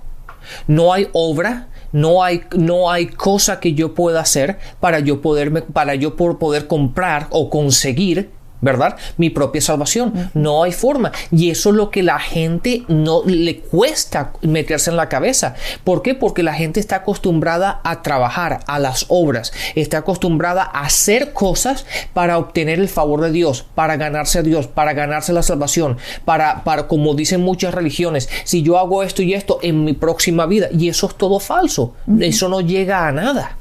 No 0.66 0.92
hay 0.92 1.08
obra, 1.12 1.68
no 1.92 2.22
hay, 2.22 2.42
no 2.56 2.90
hay 2.90 3.06
cosa 3.06 3.60
que 3.60 3.74
yo 3.74 3.94
pueda 3.94 4.20
hacer 4.20 4.58
para 4.80 5.00
yo 5.00 5.20
poderme, 5.20 5.62
para 5.62 5.94
yo 5.94 6.16
poder 6.16 6.66
comprar 6.66 7.28
o 7.30 7.50
conseguir 7.50 8.30
¿verdad? 8.60 8.96
Mi 9.16 9.30
propia 9.30 9.60
salvación. 9.60 10.30
No 10.34 10.62
hay 10.62 10.72
forma. 10.72 11.12
Y 11.30 11.50
eso 11.50 11.70
es 11.70 11.76
lo 11.76 11.90
que 11.90 12.02
la 12.02 12.18
gente 12.18 12.84
no 12.88 13.22
le 13.24 13.58
cuesta 13.58 14.32
meterse 14.42 14.90
en 14.90 14.96
la 14.96 15.08
cabeza. 15.08 15.54
¿Por 15.84 16.02
qué? 16.02 16.14
Porque 16.14 16.42
la 16.42 16.54
gente 16.54 16.80
está 16.80 16.96
acostumbrada 16.96 17.80
a 17.84 18.02
trabajar, 18.02 18.60
a 18.66 18.78
las 18.78 19.06
obras, 19.08 19.52
está 19.74 19.98
acostumbrada 19.98 20.62
a 20.62 20.84
hacer 20.84 21.32
cosas 21.32 21.86
para 22.12 22.38
obtener 22.38 22.78
el 22.78 22.88
favor 22.88 23.20
de 23.20 23.30
Dios, 23.30 23.64
para 23.74 23.96
ganarse 23.96 24.38
a 24.38 24.42
Dios, 24.42 24.66
para 24.66 24.92
ganarse 24.92 25.32
la 25.32 25.42
salvación, 25.42 25.98
para, 26.24 26.64
para 26.64 26.86
como 26.86 27.14
dicen 27.14 27.40
muchas 27.40 27.74
religiones, 27.74 28.28
si 28.44 28.62
yo 28.62 28.78
hago 28.78 29.02
esto 29.02 29.22
y 29.22 29.34
esto 29.34 29.58
en 29.62 29.84
mi 29.84 29.92
próxima 29.92 30.46
vida, 30.46 30.68
y 30.72 30.88
eso 30.88 31.06
es 31.06 31.14
todo 31.16 31.40
falso, 31.40 31.94
eso 32.20 32.48
no 32.48 32.60
llega 32.60 33.06
a 33.06 33.12
nada. 33.12 33.56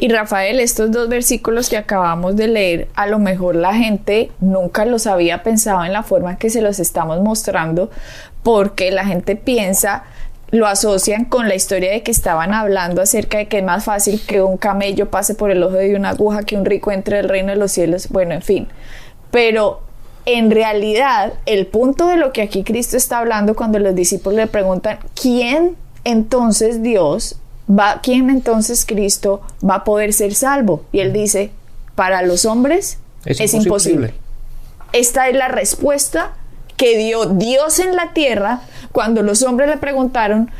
Y 0.00 0.08
Rafael, 0.08 0.60
estos 0.60 0.92
dos 0.92 1.08
versículos 1.08 1.68
que 1.68 1.76
acabamos 1.76 2.36
de 2.36 2.46
leer, 2.46 2.88
a 2.94 3.08
lo 3.08 3.18
mejor 3.18 3.56
la 3.56 3.74
gente 3.74 4.30
nunca 4.40 4.84
los 4.84 5.08
había 5.08 5.42
pensado 5.42 5.84
en 5.84 5.92
la 5.92 6.04
forma 6.04 6.38
que 6.38 6.50
se 6.50 6.62
los 6.62 6.78
estamos 6.78 7.20
mostrando, 7.20 7.90
porque 8.44 8.92
la 8.92 9.04
gente 9.04 9.34
piensa, 9.34 10.04
lo 10.52 10.68
asocian 10.68 11.24
con 11.24 11.48
la 11.48 11.56
historia 11.56 11.90
de 11.90 12.04
que 12.04 12.12
estaban 12.12 12.54
hablando 12.54 13.02
acerca 13.02 13.38
de 13.38 13.48
que 13.48 13.58
es 13.58 13.64
más 13.64 13.84
fácil 13.84 14.20
que 14.24 14.40
un 14.40 14.56
camello 14.56 15.10
pase 15.10 15.34
por 15.34 15.50
el 15.50 15.62
ojo 15.64 15.74
de 15.74 15.96
una 15.96 16.10
aguja 16.10 16.44
que 16.44 16.56
un 16.56 16.64
rico 16.64 16.92
entre 16.92 17.18
el 17.18 17.28
reino 17.28 17.48
de 17.48 17.56
los 17.56 17.72
cielos, 17.72 18.08
bueno, 18.08 18.34
en 18.34 18.42
fin. 18.42 18.68
Pero 19.32 19.82
en 20.26 20.52
realidad, 20.52 21.32
el 21.44 21.66
punto 21.66 22.06
de 22.06 22.18
lo 22.18 22.32
que 22.32 22.42
aquí 22.42 22.62
Cristo 22.62 22.96
está 22.96 23.18
hablando 23.18 23.56
cuando 23.56 23.80
los 23.80 23.96
discípulos 23.96 24.36
le 24.36 24.46
preguntan, 24.46 25.00
¿quién 25.20 25.76
entonces 26.04 26.82
Dios 26.82 27.40
va, 27.68 28.00
¿quién 28.02 28.30
entonces 28.30 28.84
Cristo 28.86 29.42
va 29.68 29.76
a 29.76 29.84
poder 29.84 30.12
ser 30.12 30.34
salvo? 30.34 30.84
Y 30.92 31.00
él 31.00 31.12
dice, 31.12 31.50
para 31.94 32.22
los 32.22 32.44
hombres 32.44 32.98
es, 33.24 33.54
imposible. 33.54 34.14
Esta 34.92 35.28
es 35.28 35.36
la 35.36 35.48
respuesta 35.48 36.32
que 36.76 36.96
dio 36.96 37.26
Dios 37.26 37.78
en 37.78 37.96
la 37.96 38.12
tierra 38.12 38.60
cuando 38.92 39.22
los 39.22 39.42
hombres 39.42 39.68
le 39.68 39.76
preguntaron, 39.76 40.50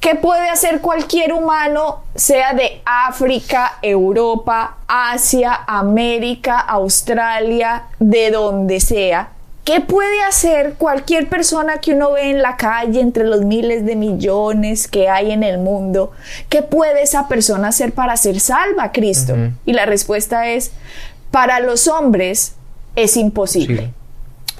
¿qué 0.00 0.14
puede 0.14 0.48
hacer 0.48 0.80
cualquier 0.80 1.32
humano, 1.32 2.04
sea 2.14 2.52
de 2.52 2.82
África, 2.84 3.78
Europa, 3.82 4.76
Asia, 4.86 5.60
América, 5.66 6.60
Australia, 6.60 7.84
de 7.98 8.30
donde 8.30 8.80
sea? 8.80 9.30
¿Qué 9.64 9.80
puede 9.80 10.22
hacer 10.22 10.74
cualquier 10.74 11.28
persona 11.30 11.78
que 11.78 11.94
uno 11.94 12.12
ve 12.12 12.30
en 12.30 12.42
la 12.42 12.58
calle 12.58 13.00
entre 13.00 13.24
los 13.24 13.46
miles 13.46 13.86
de 13.86 13.96
millones 13.96 14.86
que 14.86 15.08
hay 15.08 15.30
en 15.30 15.42
el 15.42 15.58
mundo? 15.58 16.12
¿Qué 16.50 16.60
puede 16.60 17.02
esa 17.02 17.28
persona 17.28 17.68
hacer 17.68 17.92
para 17.92 18.14
ser 18.18 18.40
salva, 18.40 18.92
Cristo? 18.92 19.34
Y 19.64 19.72
la 19.72 19.86
respuesta 19.86 20.48
es, 20.50 20.72
para 21.30 21.60
los 21.60 21.88
hombres 21.88 22.56
es 22.94 23.16
imposible. 23.16 23.94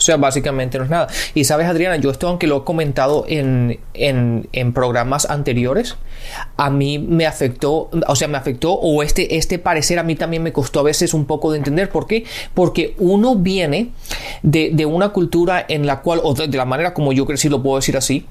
Sea, 0.04 0.16
básicamente 0.16 0.78
no 0.78 0.84
es 0.84 0.90
nada. 0.90 1.08
Y 1.34 1.44
sabes, 1.44 1.66
Adriana, 1.66 1.96
yo 1.96 2.10
esto, 2.10 2.28
aunque 2.28 2.46
lo 2.46 2.58
he 2.58 2.64
comentado 2.64 3.24
en, 3.28 3.78
en, 3.94 4.72
programas 4.72 5.28
anteriores, 5.28 5.96
a 6.56 6.70
mí 6.70 6.98
me 6.98 7.26
afectó, 7.26 7.90
o 8.06 8.16
sea, 8.16 8.28
me 8.28 8.38
afectó, 8.38 8.72
o 8.72 9.02
este, 9.02 9.36
este 9.36 9.58
parecer 9.58 9.98
a 9.98 10.02
mí 10.02 10.14
también 10.14 10.42
me 10.42 10.52
costó 10.52 10.80
a 10.80 10.82
veces 10.82 11.14
un 11.14 11.24
poco 11.24 11.52
de 11.52 11.58
entender. 11.58 11.88
¿Por 11.88 12.06
qué? 12.06 12.24
Porque 12.54 12.94
uno 12.98 13.36
viene 13.36 13.90
de, 14.42 14.70
de 14.72 14.86
una 14.86 15.10
cultura 15.10 15.64
en 15.68 15.86
la 15.86 16.00
cual, 16.00 16.20
o 16.22 16.34
de, 16.34 16.48
la 16.48 16.64
manera 16.64 16.94
como 16.94 17.12
yo 17.12 17.26
crecí, 17.26 17.48
lo 17.48 17.62
puedo 17.62 17.76
decir 17.76 17.96
así, 17.96 18.26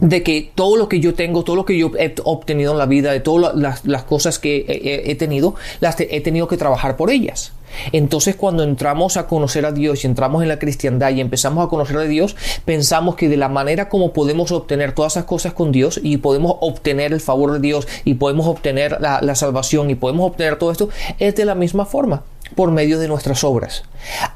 de 0.00 0.22
que 0.22 0.50
todo 0.54 0.76
lo 0.76 0.88
que 0.88 1.00
yo 1.00 1.14
tengo, 1.14 1.44
todo 1.44 1.56
lo 1.56 1.64
que 1.64 1.78
yo 1.78 1.92
he 1.98 2.14
obtenido 2.24 2.72
en 2.72 2.78
la 2.78 2.86
vida, 2.86 3.12
de 3.12 3.20
todas 3.20 3.54
las, 3.54 3.84
las 3.84 4.04
cosas 4.04 4.38
que 4.38 4.64
he, 4.68 5.10
he, 5.10 5.14
tenido, 5.14 5.54
las 5.80 5.98
he 6.00 6.20
tenido 6.20 6.48
que 6.48 6.56
trabajar 6.56 6.96
por 6.96 7.10
ellas. 7.10 7.52
Entonces 7.92 8.36
cuando 8.36 8.62
entramos 8.62 9.16
a 9.16 9.26
conocer 9.26 9.66
a 9.66 9.72
Dios 9.72 10.04
y 10.04 10.06
entramos 10.06 10.42
en 10.42 10.48
la 10.48 10.58
cristiandad 10.58 11.10
y 11.10 11.20
empezamos 11.20 11.64
a 11.64 11.68
conocer 11.68 11.96
a 11.98 12.02
Dios, 12.02 12.36
pensamos 12.64 13.16
que 13.16 13.28
de 13.28 13.36
la 13.36 13.48
manera 13.48 13.88
como 13.88 14.12
podemos 14.12 14.52
obtener 14.52 14.92
todas 14.92 15.14
esas 15.14 15.24
cosas 15.24 15.52
con 15.52 15.72
Dios 15.72 16.00
y 16.02 16.18
podemos 16.18 16.56
obtener 16.60 17.12
el 17.12 17.20
favor 17.20 17.52
de 17.52 17.60
Dios 17.60 17.86
y 18.04 18.14
podemos 18.14 18.46
obtener 18.46 18.98
la, 19.00 19.34
salvación 19.34 19.90
y 19.90 19.96
podemos 19.96 20.26
obtener 20.26 20.56
todo 20.58 20.70
esto, 20.70 20.88
es 21.18 21.34
de 21.34 21.44
la 21.44 21.54
misma 21.54 21.86
forma 21.86 22.22
por 22.54 22.70
medio 22.70 23.00
de 23.00 23.08
nuestras 23.08 23.42
obras. 23.42 23.82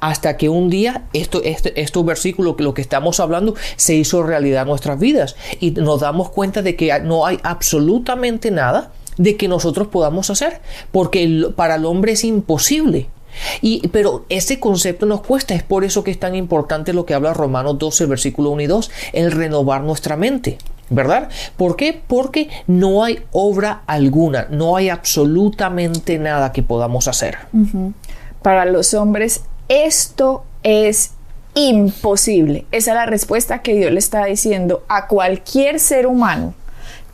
Hasta 0.00 0.36
que 0.36 0.48
un 0.48 0.70
día 0.70 1.04
esto, 1.12 1.40
este, 1.44 1.80
estos 1.80 2.04
versículos, 2.04 2.56
lo 2.58 2.74
que 2.74 2.82
estamos 2.82 3.20
hablando, 3.20 3.54
se 3.76 3.94
hizo 3.94 4.24
realidad 4.24 4.62
en 4.62 4.68
nuestras 4.68 4.98
vidas 4.98 5.36
y 5.60 5.70
nos 5.70 6.00
damos 6.00 6.30
cuenta 6.30 6.62
de 6.62 6.74
que 6.74 6.98
no 7.00 7.26
hay 7.26 7.38
absolutamente 7.44 8.50
nada 8.50 8.90
de 9.18 9.36
que 9.36 9.48
nosotros 9.48 9.88
podamos 9.88 10.30
hacer, 10.30 10.60
porque 10.92 11.50
para 11.54 11.74
el 11.74 11.84
hombre 11.84 12.12
es 12.12 12.24
imposible. 12.24 13.08
Y, 13.60 13.88
pero 13.88 14.24
ese 14.28 14.60
concepto 14.60 15.06
nos 15.06 15.22
cuesta, 15.22 15.54
es 15.54 15.62
por 15.62 15.84
eso 15.84 16.04
que 16.04 16.10
es 16.10 16.18
tan 16.18 16.34
importante 16.34 16.92
lo 16.92 17.06
que 17.06 17.14
habla 17.14 17.34
Romanos 17.34 17.78
12, 17.78 18.06
versículo 18.06 18.50
1 18.50 18.62
y 18.62 18.66
2, 18.66 18.90
el 19.12 19.32
renovar 19.32 19.82
nuestra 19.82 20.16
mente. 20.16 20.58
¿Verdad? 20.90 21.28
¿Por 21.58 21.76
qué? 21.76 22.00
Porque 22.06 22.48
no 22.66 23.04
hay 23.04 23.20
obra 23.32 23.82
alguna, 23.86 24.46
no 24.50 24.74
hay 24.74 24.88
absolutamente 24.88 26.18
nada 26.18 26.50
que 26.50 26.62
podamos 26.62 27.08
hacer. 27.08 27.36
Para 28.40 28.64
los 28.64 28.94
hombres 28.94 29.42
esto 29.68 30.44
es 30.62 31.12
imposible. 31.54 32.66
Esa 32.72 32.92
es 32.92 32.94
la 32.94 33.06
respuesta 33.06 33.60
que 33.60 33.74
Dios 33.74 33.92
le 33.92 33.98
está 33.98 34.24
diciendo 34.24 34.84
a 34.88 35.06
cualquier 35.06 35.78
ser 35.80 36.06
humano 36.06 36.54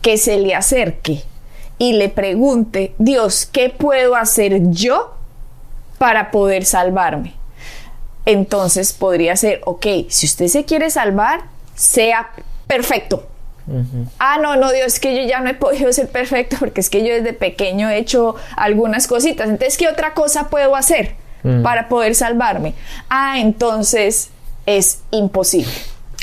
que 0.01 0.17
se 0.17 0.39
le 0.39 0.55
acerque 0.55 1.23
y 1.77 1.93
le 1.93 2.09
pregunte, 2.09 2.93
Dios, 2.97 3.45
¿qué 3.45 3.69
puedo 3.69 4.15
hacer 4.15 4.69
yo 4.69 5.14
para 5.97 6.31
poder 6.31 6.65
salvarme. 6.65 7.33
Entonces 8.25 8.93
podría 8.93 9.35
ser, 9.35 9.61
ok, 9.65 9.85
si 10.09 10.25
usted 10.25 10.47
se 10.47 10.65
quiere 10.65 10.89
salvar, 10.89 11.41
sea 11.75 12.31
perfecto. 12.67 13.27
Ah, 14.19 14.37
no, 14.39 14.55
no, 14.55 14.71
Dios, 14.71 14.85
es 14.93 14.99
que 14.99 15.15
yo 15.15 15.27
ya 15.27 15.39
no 15.39 15.49
he 15.49 15.55
podido 15.55 15.91
ser 15.91 16.07
perfecto 16.09 16.57
porque 16.59 16.81
es 16.81 16.89
que 16.89 17.03
yo 17.03 17.13
desde 17.13 17.33
pequeño 17.33 17.89
he 17.89 17.97
hecho 17.97 18.35
algunas 18.55 19.07
cositas. 19.07 19.49
Entonces, 19.49 19.77
¿qué 19.77 19.87
otra 19.87 20.13
cosa 20.13 20.49
puedo 20.49 20.75
hacer 20.75 21.15
para 21.63 21.89
poder 21.89 22.15
salvarme? 22.15 22.73
Ah, 23.09 23.39
entonces 23.39 24.29
es 24.65 25.01
imposible. 25.11 25.73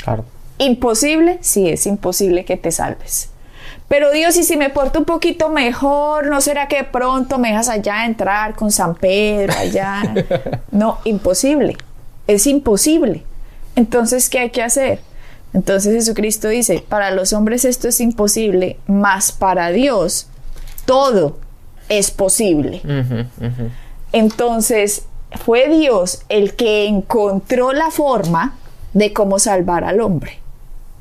Claro. 0.03 0.25
Imposible, 0.57 1.37
sí, 1.41 1.69
es 1.69 1.85
imposible 1.85 2.45
que 2.45 2.57
te 2.57 2.71
salves. 2.71 3.29
Pero 3.87 4.11
Dios, 4.11 4.35
y 4.37 4.43
si 4.43 4.57
me 4.57 4.69
porto 4.69 4.99
un 4.99 5.05
poquito 5.05 5.49
mejor, 5.49 6.27
¿no 6.27 6.41
será 6.41 6.67
que 6.67 6.83
pronto 6.83 7.37
me 7.37 7.49
dejas 7.49 7.69
allá 7.69 8.05
entrar 8.05 8.55
con 8.55 8.71
San 8.71 8.95
Pedro 8.95 9.53
allá? 9.57 10.15
no, 10.71 10.99
imposible. 11.03 11.77
Es 12.27 12.47
imposible. 12.47 13.23
Entonces, 13.75 14.29
¿qué 14.29 14.39
hay 14.39 14.49
que 14.49 14.63
hacer? 14.63 14.99
Entonces 15.53 15.93
Jesucristo 15.93 16.47
dice, 16.47 16.83
para 16.87 17.11
los 17.11 17.31
hombres 17.31 17.63
esto 17.63 17.87
es 17.87 17.99
imposible, 18.01 18.77
mas 18.87 19.31
para 19.31 19.69
Dios 19.69 20.27
todo 20.85 21.37
es 21.89 22.09
posible. 22.09 22.81
Entonces, 24.11 25.05
fue 25.45 25.69
Dios 25.69 26.23
el 26.29 26.55
que 26.55 26.87
encontró 26.87 27.71
la 27.73 27.91
forma 27.91 28.55
de 28.93 29.13
cómo 29.13 29.39
salvar 29.39 29.83
al 29.83 30.01
hombre. 30.01 30.39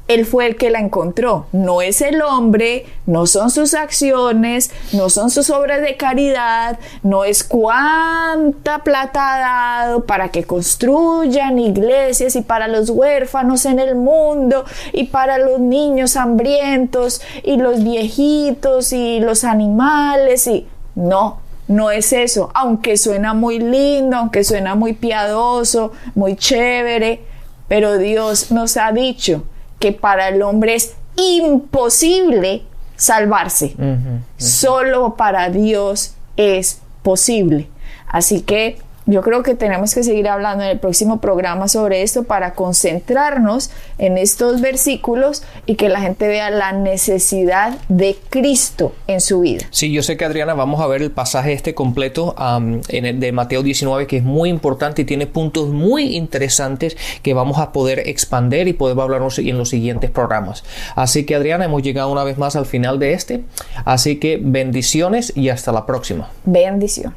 Él 0.08 0.26
fue 0.26 0.46
el 0.46 0.56
que 0.56 0.70
la 0.70 0.80
encontró. 0.80 1.46
No 1.52 1.80
es 1.80 2.00
el 2.00 2.22
hombre, 2.22 2.86
no 3.06 3.26
son 3.26 3.50
sus 3.50 3.74
acciones, 3.74 4.70
no 4.92 5.08
son 5.08 5.30
sus 5.30 5.50
obras 5.50 5.80
de 5.80 5.96
caridad, 5.96 6.78
no 7.02 7.24
es 7.24 7.44
cuánta 7.44 8.80
plata 8.80 9.34
ha 9.34 9.86
dado 9.86 10.04
para 10.04 10.30
que 10.30 10.44
construyan 10.44 11.58
iglesias 11.58 12.36
y 12.36 12.42
para 12.42 12.68
los 12.68 12.90
huérfanos 12.90 13.64
en 13.64 13.78
el 13.78 13.94
mundo 13.94 14.64
y 14.92 15.04
para 15.04 15.38
los 15.38 15.60
niños 15.60 16.16
hambrientos 16.16 17.22
y 17.42 17.56
los 17.56 17.82
viejitos 17.82 18.92
y 18.92 19.20
los 19.20 19.44
animales 19.44 20.46
y 20.46 20.66
no. 20.94 21.40
No 21.68 21.90
es 21.90 22.12
eso, 22.12 22.50
aunque 22.54 22.96
suena 22.96 23.34
muy 23.34 23.60
lindo, 23.60 24.16
aunque 24.16 24.42
suena 24.42 24.74
muy 24.74 24.92
piadoso, 24.94 25.92
muy 26.14 26.36
chévere, 26.36 27.22
pero 27.68 27.98
Dios 27.98 28.50
nos 28.50 28.76
ha 28.76 28.90
dicho 28.92 29.44
que 29.82 29.90
para 29.90 30.28
el 30.28 30.42
hombre 30.42 30.76
es 30.76 30.94
imposible 31.16 32.62
salvarse. 32.94 33.74
Solo 34.36 35.16
para 35.16 35.50
Dios 35.50 36.14
es 36.36 36.80
posible. 37.02 37.68
Así 38.06 38.42
que 38.42 38.78
yo 39.06 39.22
creo 39.22 39.42
que 39.42 39.54
tenemos 39.54 39.94
que 39.94 40.02
seguir 40.02 40.28
hablando 40.28 40.64
en 40.64 40.70
el 40.70 40.78
próximo 40.78 41.20
programa 41.20 41.68
sobre 41.68 42.02
esto 42.02 42.24
para 42.24 42.54
concentrarnos 42.54 43.70
en 43.98 44.18
estos 44.18 44.60
versículos 44.60 45.42
y 45.66 45.74
que 45.74 45.88
la 45.88 46.00
gente 46.00 46.28
vea 46.28 46.50
la 46.50 46.72
necesidad 46.72 47.78
de 47.88 48.16
Cristo 48.30 48.94
en 49.06 49.20
su 49.20 49.40
vida. 49.40 49.64
Sí, 49.70 49.92
yo 49.92 50.02
sé 50.02 50.16
que 50.16 50.24
Adriana, 50.24 50.54
vamos 50.54 50.80
a 50.80 50.86
ver 50.86 51.02
el 51.02 51.10
pasaje 51.10 51.52
este 51.52 51.74
completo 51.74 52.34
en 52.88 53.06
el 53.06 53.20
de 53.20 53.32
Mateo 53.32 53.62
19 53.62 54.06
que 54.06 54.18
es 54.18 54.24
muy 54.24 54.48
importante 54.48 55.02
y 55.02 55.04
tiene 55.04 55.26
puntos 55.26 55.68
muy 55.68 56.16
interesantes 56.16 56.96
que 57.22 57.34
vamos 57.34 57.58
a 57.58 57.72
poder 57.72 58.00
expander 58.08 58.68
y 58.68 58.72
poder 58.72 58.98
hablar 59.00 59.22
en 59.38 59.58
los 59.58 59.68
siguientes 59.68 60.10
programas. 60.10 60.64
Así 60.94 61.24
que 61.24 61.34
Adriana, 61.34 61.64
hemos 61.64 61.82
llegado 61.82 62.10
una 62.10 62.24
vez 62.24 62.38
más 62.38 62.56
al 62.56 62.66
final 62.66 62.98
de 62.98 63.14
este. 63.14 63.42
Así 63.84 64.16
que 64.16 64.38
bendiciones 64.40 65.32
y 65.36 65.48
hasta 65.48 65.72
la 65.72 65.86
próxima. 65.86 66.30
Bendiciones. 66.44 67.16